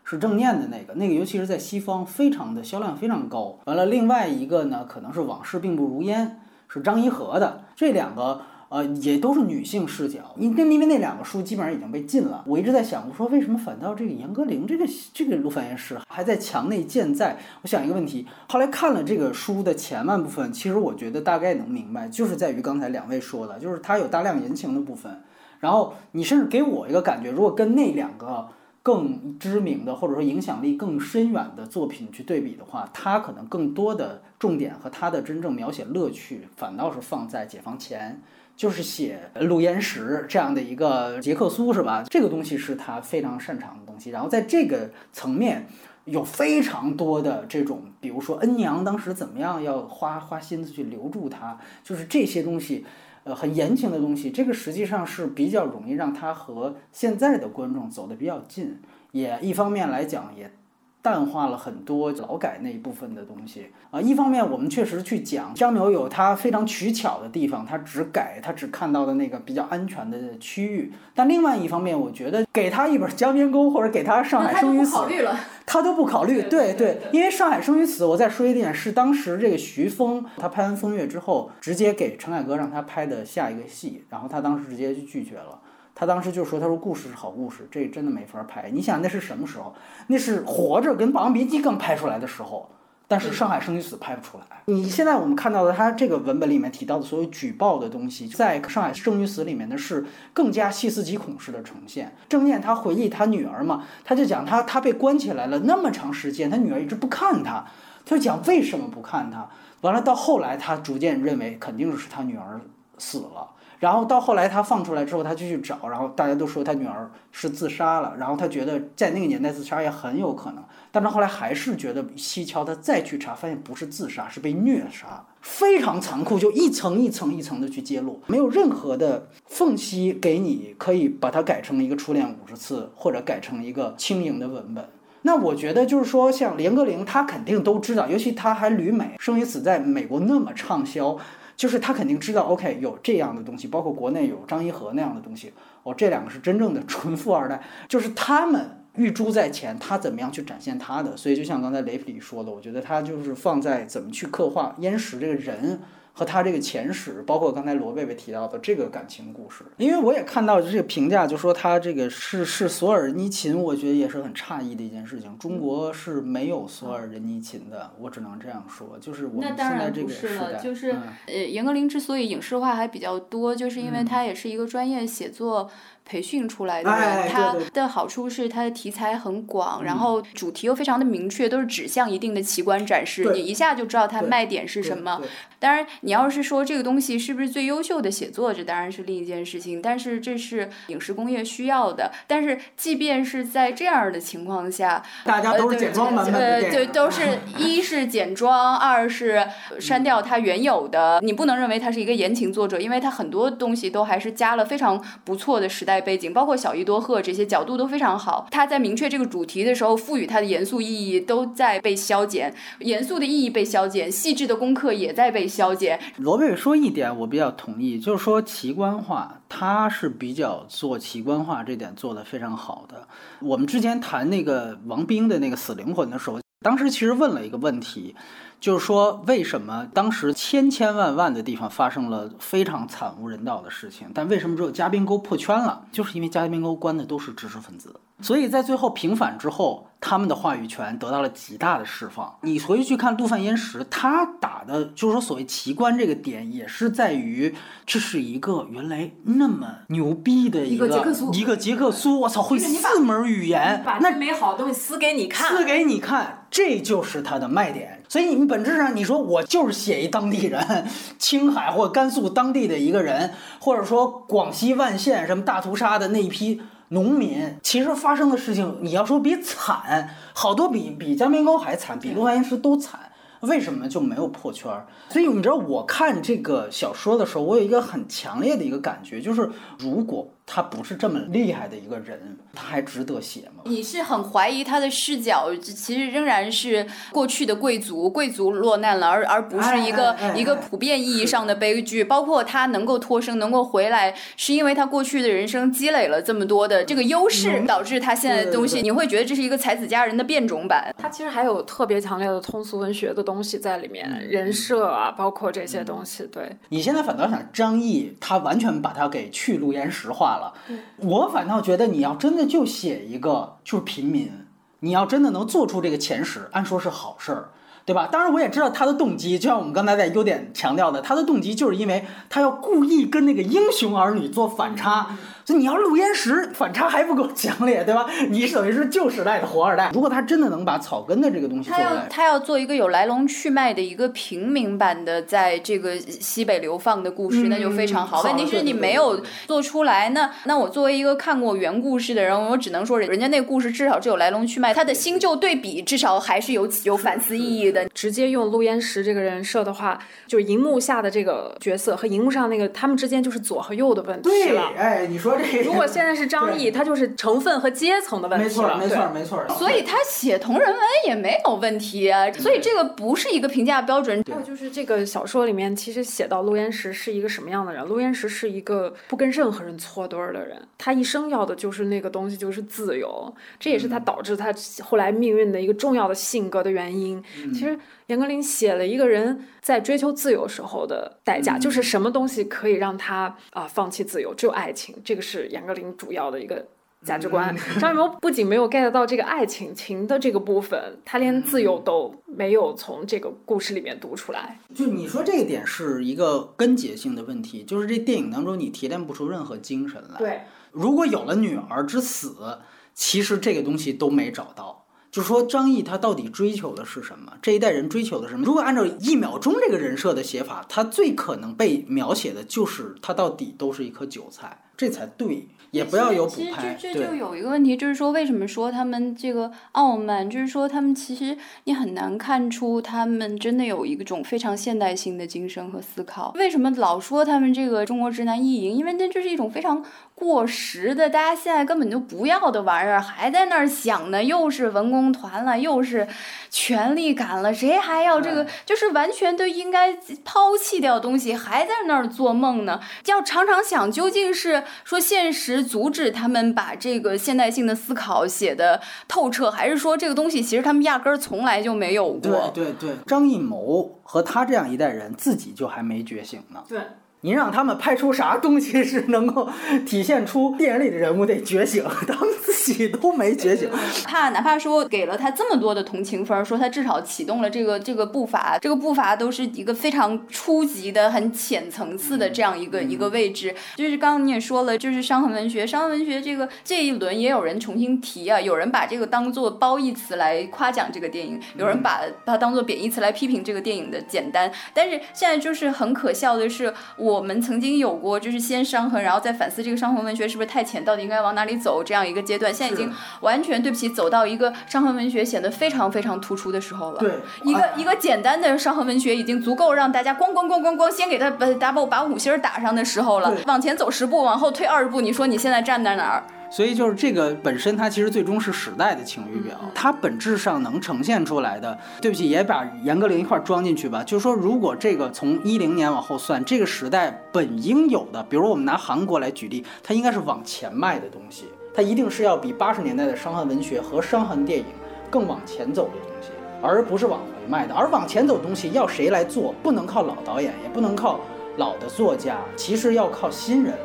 [0.03, 3.57] 是郑念的那个，那个尤其是在西方非常的销量非常高。
[3.65, 6.27] 完了，另外一个呢，可能是《往事并不如烟》，
[6.73, 8.41] 是张一和的，这两个。
[8.69, 12.43] 呃，也都是女性视角，因因因为那两个书基本上已经被禁了。
[12.45, 17.35] 我一直在想，我说为什么反倒这个严歌苓这个这个陆犯焉识还在墙内健在？
[17.63, 25.19] 我想一个问题，后来看了这个书的前半部分，其实我觉得大概能明白，就是在于刚才两位说的，就是它有大量言情的部分。
[25.59, 28.47] 然后你甚至给我一个感觉，如果跟那两个
[28.83, 38.21] 更知名的或者说影响力更深远的作品去对比的话，它可能更多的重点和它的真正描写乐趣，反倒是放在解放前。
[38.59, 42.03] 就是写陆焉识这样的一个杰克苏是吧？
[42.09, 44.09] 这个东西是他非常擅长的东西。
[44.09, 45.65] 然后在这个层面，
[46.03, 52.85] 有非常多的这种，比如说恩娘当时怎么样要花花心思去留住他，就是这些东西，
[53.23, 54.29] 呃，很言情的东西。
[54.29, 58.77] 这个实际上是比较容易让他和现在的观众走得比较近，
[59.13, 60.51] 也一方面来讲也。
[61.01, 64.01] 淡化了很多劳改那一部分的东西啊。
[64.01, 70.91] 一方面，我们确实去讲张苗有他非常取巧的地方，他只改他只看到的那个比较安全的区域。
[71.15, 76.43] 但另外一方面，我觉得给他一本《江边沟》或者给他《上海生与死》，了，他都不考虑。
[76.43, 85.59] 对对，因为《上海生与死》，我再说一点，是当时这个徐峰他拍完《风月》之后，直接给陈凯歌让他拍的下一个戏，然后他当时直接就拒绝了。
[85.99, 88.69] 他当时就说：“他说故事是好故事，这真的没法拍。
[88.71, 89.75] 你想那是什么时候？
[90.07, 92.69] 那是《活着》跟《霸王别姬》刚拍出来的时候，
[93.05, 94.45] 但是《上海生与死》拍不出来。
[94.67, 102.15] 你现在我们看到的他这个文本里面提到的所有举报的东西，在《上海生与死》里面的是更加细思极恐式的呈现。
[102.29, 107.65] 郑念他回忆他女儿嘛，他就讲他他被关起来了那么长时间，他女儿一直不看他，
[108.05, 109.49] 他就讲为什么不看他。
[109.81, 112.61] 完了到后来，他逐渐认为肯定是他女儿
[112.97, 113.49] 死了。”
[113.79, 134.85] 然后到后来他放出来之后，他就去找，然后大家都说他女儿是自杀了，然后他觉得在那个年代自杀也很有可能，但是后来还是觉得蹊跷，他再去查，发现不是自杀，是被虐杀，非常残酷，就一层一层一层的去揭露，没有任何的缝隙给你可以把它改成一个初恋五十次，或者改成一个轻盈的文本。
[135.21, 141.17] 那我觉得就是说，像连歌苓，他肯定都知道，尤其他还旅美，《生与死》在美国那么畅销。
[141.59, 145.51] 就是他肯定知道，OK，有这样的东西，包括国内有张一和那样的东西，
[145.83, 151.17] 哦，这两个是真正的纯富二代，就是他们玉珠在前，他怎么样去展现他的？
[151.17, 155.81] 所以就像刚才雷普里说的，我觉得他就是放在怎么去刻画燕石这个人。
[156.19, 165.37] 和他这个前史，包括刚才罗贝贝提到的这个感情故事，因为我也看到这个评价，就说他这个是是索尔尼琴，我觉得也是很诧异的一件事情。
[165.37, 170.93] 中国是没有索尔仁尼琴的，我只能这样说，就是我们现在这个时代，就是
[171.25, 175.71] 呃，严歌苓之所以影视化还比较多，就是因为他也是一个专业写作。
[176.09, 185.21] 培训出来的人，他的好处是他的题材很广，然后主题又非常的明确，都是指向一定的奇观展示，你一下就知道它卖点是什么。
[185.59, 189.79] 当然，你要是说这个东西是不是最优秀的写作，这当然是另一件事情。
[189.81, 192.11] 但是这是影视工业需要的。
[192.25, 199.45] 但是即便是在这样的情况下，大家都是简装版本的对，都是 一是简装，二是
[199.79, 201.19] 删掉它原有的。
[201.21, 205.98] 你不能认为他是一个言情作者，因为他很多东西都还是加了非常不错的时代。
[206.01, 208.47] 背景包括小伊多赫这些角度都非常好。
[208.51, 215.99] 他在明确这个主题的时候，赋予它的严肃意义都在被消减，严肃的意义被消减，细致的功课也在被消减。
[216.17, 223.07] 罗贝说一点，我比较同意，就是说奇观化，他是比较做奇观化这点做的非常好的。
[223.39, 228.15] 我们之前谈那个王冰的那个死灵魂的时候，当时其实问了一个问题。
[228.59, 235.85] 就是说，为什么当时千千万万的地方发生了非常惨无人道的事情，但为什么只有嘉宾沟破圈了？
[235.91, 237.95] 就是因为嘉宾沟关的都是知识分子。
[238.21, 242.37] 所以在最后平反之后，他们的话语权得到了极大的释放。
[242.41, 247.53] 你回去看杜范焉识，他打的就是说所谓奇观这个点，也是在于
[247.85, 250.87] 这是一个原来那么牛逼的一个
[251.33, 258.03] 一个杰克苏，我操，会四门语言，把那美好的东西撕给你看，撕给你看，这就是他的卖点。
[258.09, 260.87] 所以你们本质上，你说我就是写一当地人，
[261.17, 266.61] 青海或甘肃当地的一个人，或者说广西万县什么大屠杀的那一批。
[266.89, 273.11] 农民其实发生的事情，你要说比惨，好多比比江边高还惨，比陆安石都惨，
[273.41, 274.71] 为什么就没有破圈？
[275.09, 279.49] 所以你知道，我看这个小说的时候，我有一个很强烈的一个感觉，就是
[279.79, 280.27] 如果。
[280.51, 283.58] 他不是这么厉害的一个人，他还值得写吗？
[283.69, 292.03] 你是很怀疑他的视角，其实仍然是过去的贵族，贵族落难了，而而不是一个一个普遍意义上的悲剧。
[292.03, 300.93] 包括他能够脱生，能够回来，是因为他过去的人生积累了这么多的这个优势，导致他现在的东西，你会觉得这是一个才子佳人的变种版。
[300.97, 306.27] 他其实还有特别强烈的通俗文学的东西在里面，人设啊，包括这些东西。
[306.31, 310.53] 对你现在反倒想张译，他完全把他给去陆岩石化了。
[310.97, 314.31] 我反倒觉得，你要真的就写一个就是平民，
[314.79, 317.49] 你要真的能做出这个前十，按说是好事儿，
[317.85, 318.09] 对吧？
[318.11, 325.15] 当然，我也知道他的动机，就像我们刚才在优点强调的，他的动机就是因为他要故意跟那个英雄儿女做反差。
[325.53, 328.05] 你要陆焉识反差还不够强烈，对吧？
[328.29, 329.91] 你等于是旧时代的活二代。
[329.93, 338.21] 如果他真的能把草根的这个东西做来，他要做一个有来龙去脉的一个平民版的，在这个西北流放的故事，那就非常好。
[338.23, 347.87] 问题是你没有做出来，那那我作为一个看过原故事的人，我只能说，人家那个故事至少是有来龙去脉，他的新旧对比至少还是有有反思意义的。
[347.93, 354.71] 直接用陆焉识这个人设的话，就是荧幕下的这个角色和荧幕上那个他们之间就是左和右的问题了。
[354.77, 355.38] 哎，你说。
[355.63, 359.45] 如果现在是张译，他就是成分和阶层的问题没错，没错，没错。
[359.57, 362.31] 所以他写同人文也没有问题啊。
[362.33, 364.23] 所以这个不是一个评价标准。
[364.27, 367.85] 还有就是这个小说里面其实写到陆焉识是一个什么样的人？
[367.85, 373.33] 陆焉识是一个不跟任何人搓堆儿的人，他一生要的就是那个东西，就是自由。
[373.59, 374.53] 这也是他导致他
[374.83, 377.23] 后来命运的一个重要的性格的原因。
[377.53, 377.77] 其实。
[378.09, 384.33] 严歌苓写了一个人在追求自由时候的代价，就是什么东西可以让他啊放弃自由？
[384.33, 386.65] 只有爱情，这个是严歌苓主要的一个
[387.05, 387.55] 价值观。
[387.79, 394.59] 张艺谋不仅没有 get 到这个爱情情的这个部分，他连自由都没有从这个故事里面读出来。
[394.73, 400.17] 就你说这一点是一个根结性的问题，就是这电影当中你提炼不出任何精神来。
[400.17, 400.41] 对，
[400.71, 402.57] 如果有了女儿之死，
[402.95, 404.78] 其实这个东西都没找到。
[405.11, 407.33] 就说张译他到底追求的是什么？
[407.41, 408.45] 这一代人追求的是什么？
[408.45, 414.63] 如果按照一秒钟这个人设的写法，他最可能被描写的就是他到底都是一颗韭菜。
[414.77, 415.47] 这才对。
[415.71, 426.33] 也不要有补拍，这这就有一个问题，就是说为什么说他们这个傲慢，就是说他们其实你很难看出他们真的有一种非常现代性的精神和思考。
[426.35, 428.75] 为什么老说他们这个中国直男意淫？
[428.77, 429.85] 因为那就是一种非常
[430.19, 436.05] 过时的，大家现在根本就不要的玩意儿，还在那儿想呢，又是文工团了，又是
[436.49, 438.45] 权力感了，谁还要这个？
[438.65, 442.81] 就是完全都应该抛弃掉东西，还在那儿做梦呢？
[443.05, 445.69] 要常常想，究竟是说现实。
[445.69, 452.51] 阻止他们把这个现代性的思考写的透彻，还是说这个东西其实他们压根儿从来就没有过？
[452.53, 456.63] 对对对，张艺谋和他这样一代人自己就还没觉醒呢。
[456.67, 456.79] 对。
[457.21, 459.49] 您让他们拍出啥东西是能够
[459.85, 463.69] 体现出电影里的人物得觉醒，他们自己都没觉醒。
[464.05, 473.53] 怕哪怕说给了他这么多的同情分，说他至少启动了这个这个步伐，这个步伐都是一个非常初级的、很浅层次的这样一个一个位置。
[473.75, 484.49] 就是刚刚你也说了，就是伤痕文学，伤痕文学这个这一轮也有人重新提啊，有人把这个当做褒义词来夸奖这个电影，有人把把它当做贬义词来批评这个电影的简单。
[484.73, 487.08] 但是现在就是很可笑的是我。
[487.09, 492.53] 我们曾经有过，就是先伤痕，然后再反思这个伤痕文学是不是太浅，到底应该往哪里走这样一个阶段。
[492.53, 492.91] 现在已经
[493.21, 496.99] 完全对不起，走到一个伤痕文学显得非常非常突出的时候了。
[496.99, 497.11] 对，
[497.43, 503.33] 一个一个简单的伤痕文学已经足够让大家咣咣咣咣咣先给他把 double 把五星打上的时候了。
[503.47, 506.23] 往前走十步，往后退二十步，你说你现在站在哪儿？
[506.49, 511.77] 所以就是这个本身，它其实最终是时代的晴雨表，它本质上能呈现出来的。
[512.01, 514.03] 对不起，也把严歌苓一块装进去吧。
[514.03, 524.65] 就是说，如果这个从一零年往后算，这个时代本应有的，比如我们拿韩国来举例，它应该是往前迈的东西，它一定是要比八十年代的伤痕文学和伤痕电影
[525.11, 526.29] 更往前走的东西，
[526.63, 527.75] 而不是往回迈的。
[527.75, 529.53] 而往前走的东西要谁来做？
[529.61, 531.19] 不能靠老导演，也不能靠
[531.57, 533.75] 老的作家，其实要靠新人。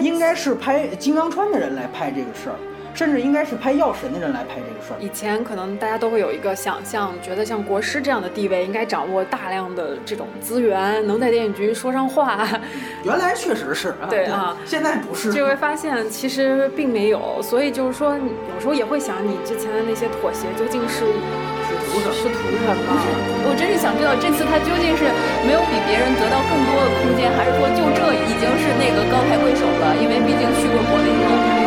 [0.00, 2.56] 应该是拍《金刚川》的人来拍这个事儿，
[2.94, 4.96] 甚至应该是拍《药神》的人来拍这个事儿。
[5.00, 12.48] 以前可能大家都会有一个想象，觉得像国师这样的地位，应该掌握大量的这种资源，能在电影局说上话。
[13.04, 15.32] 原来确实是，啊对啊，现在不是。
[15.32, 21.04] 就会发现其实并没有，所以就是说，有时候也会想，你之前的那些妥协究竟是。
[22.00, 22.96] 是图什么？
[23.44, 25.10] 我真是想知道，这次他究竟是
[25.44, 29.96] 没有比别人得到更多的空间，还是说就这已经是那个高抬贵手了？
[30.00, 31.61] 因为毕竟去过柏林了。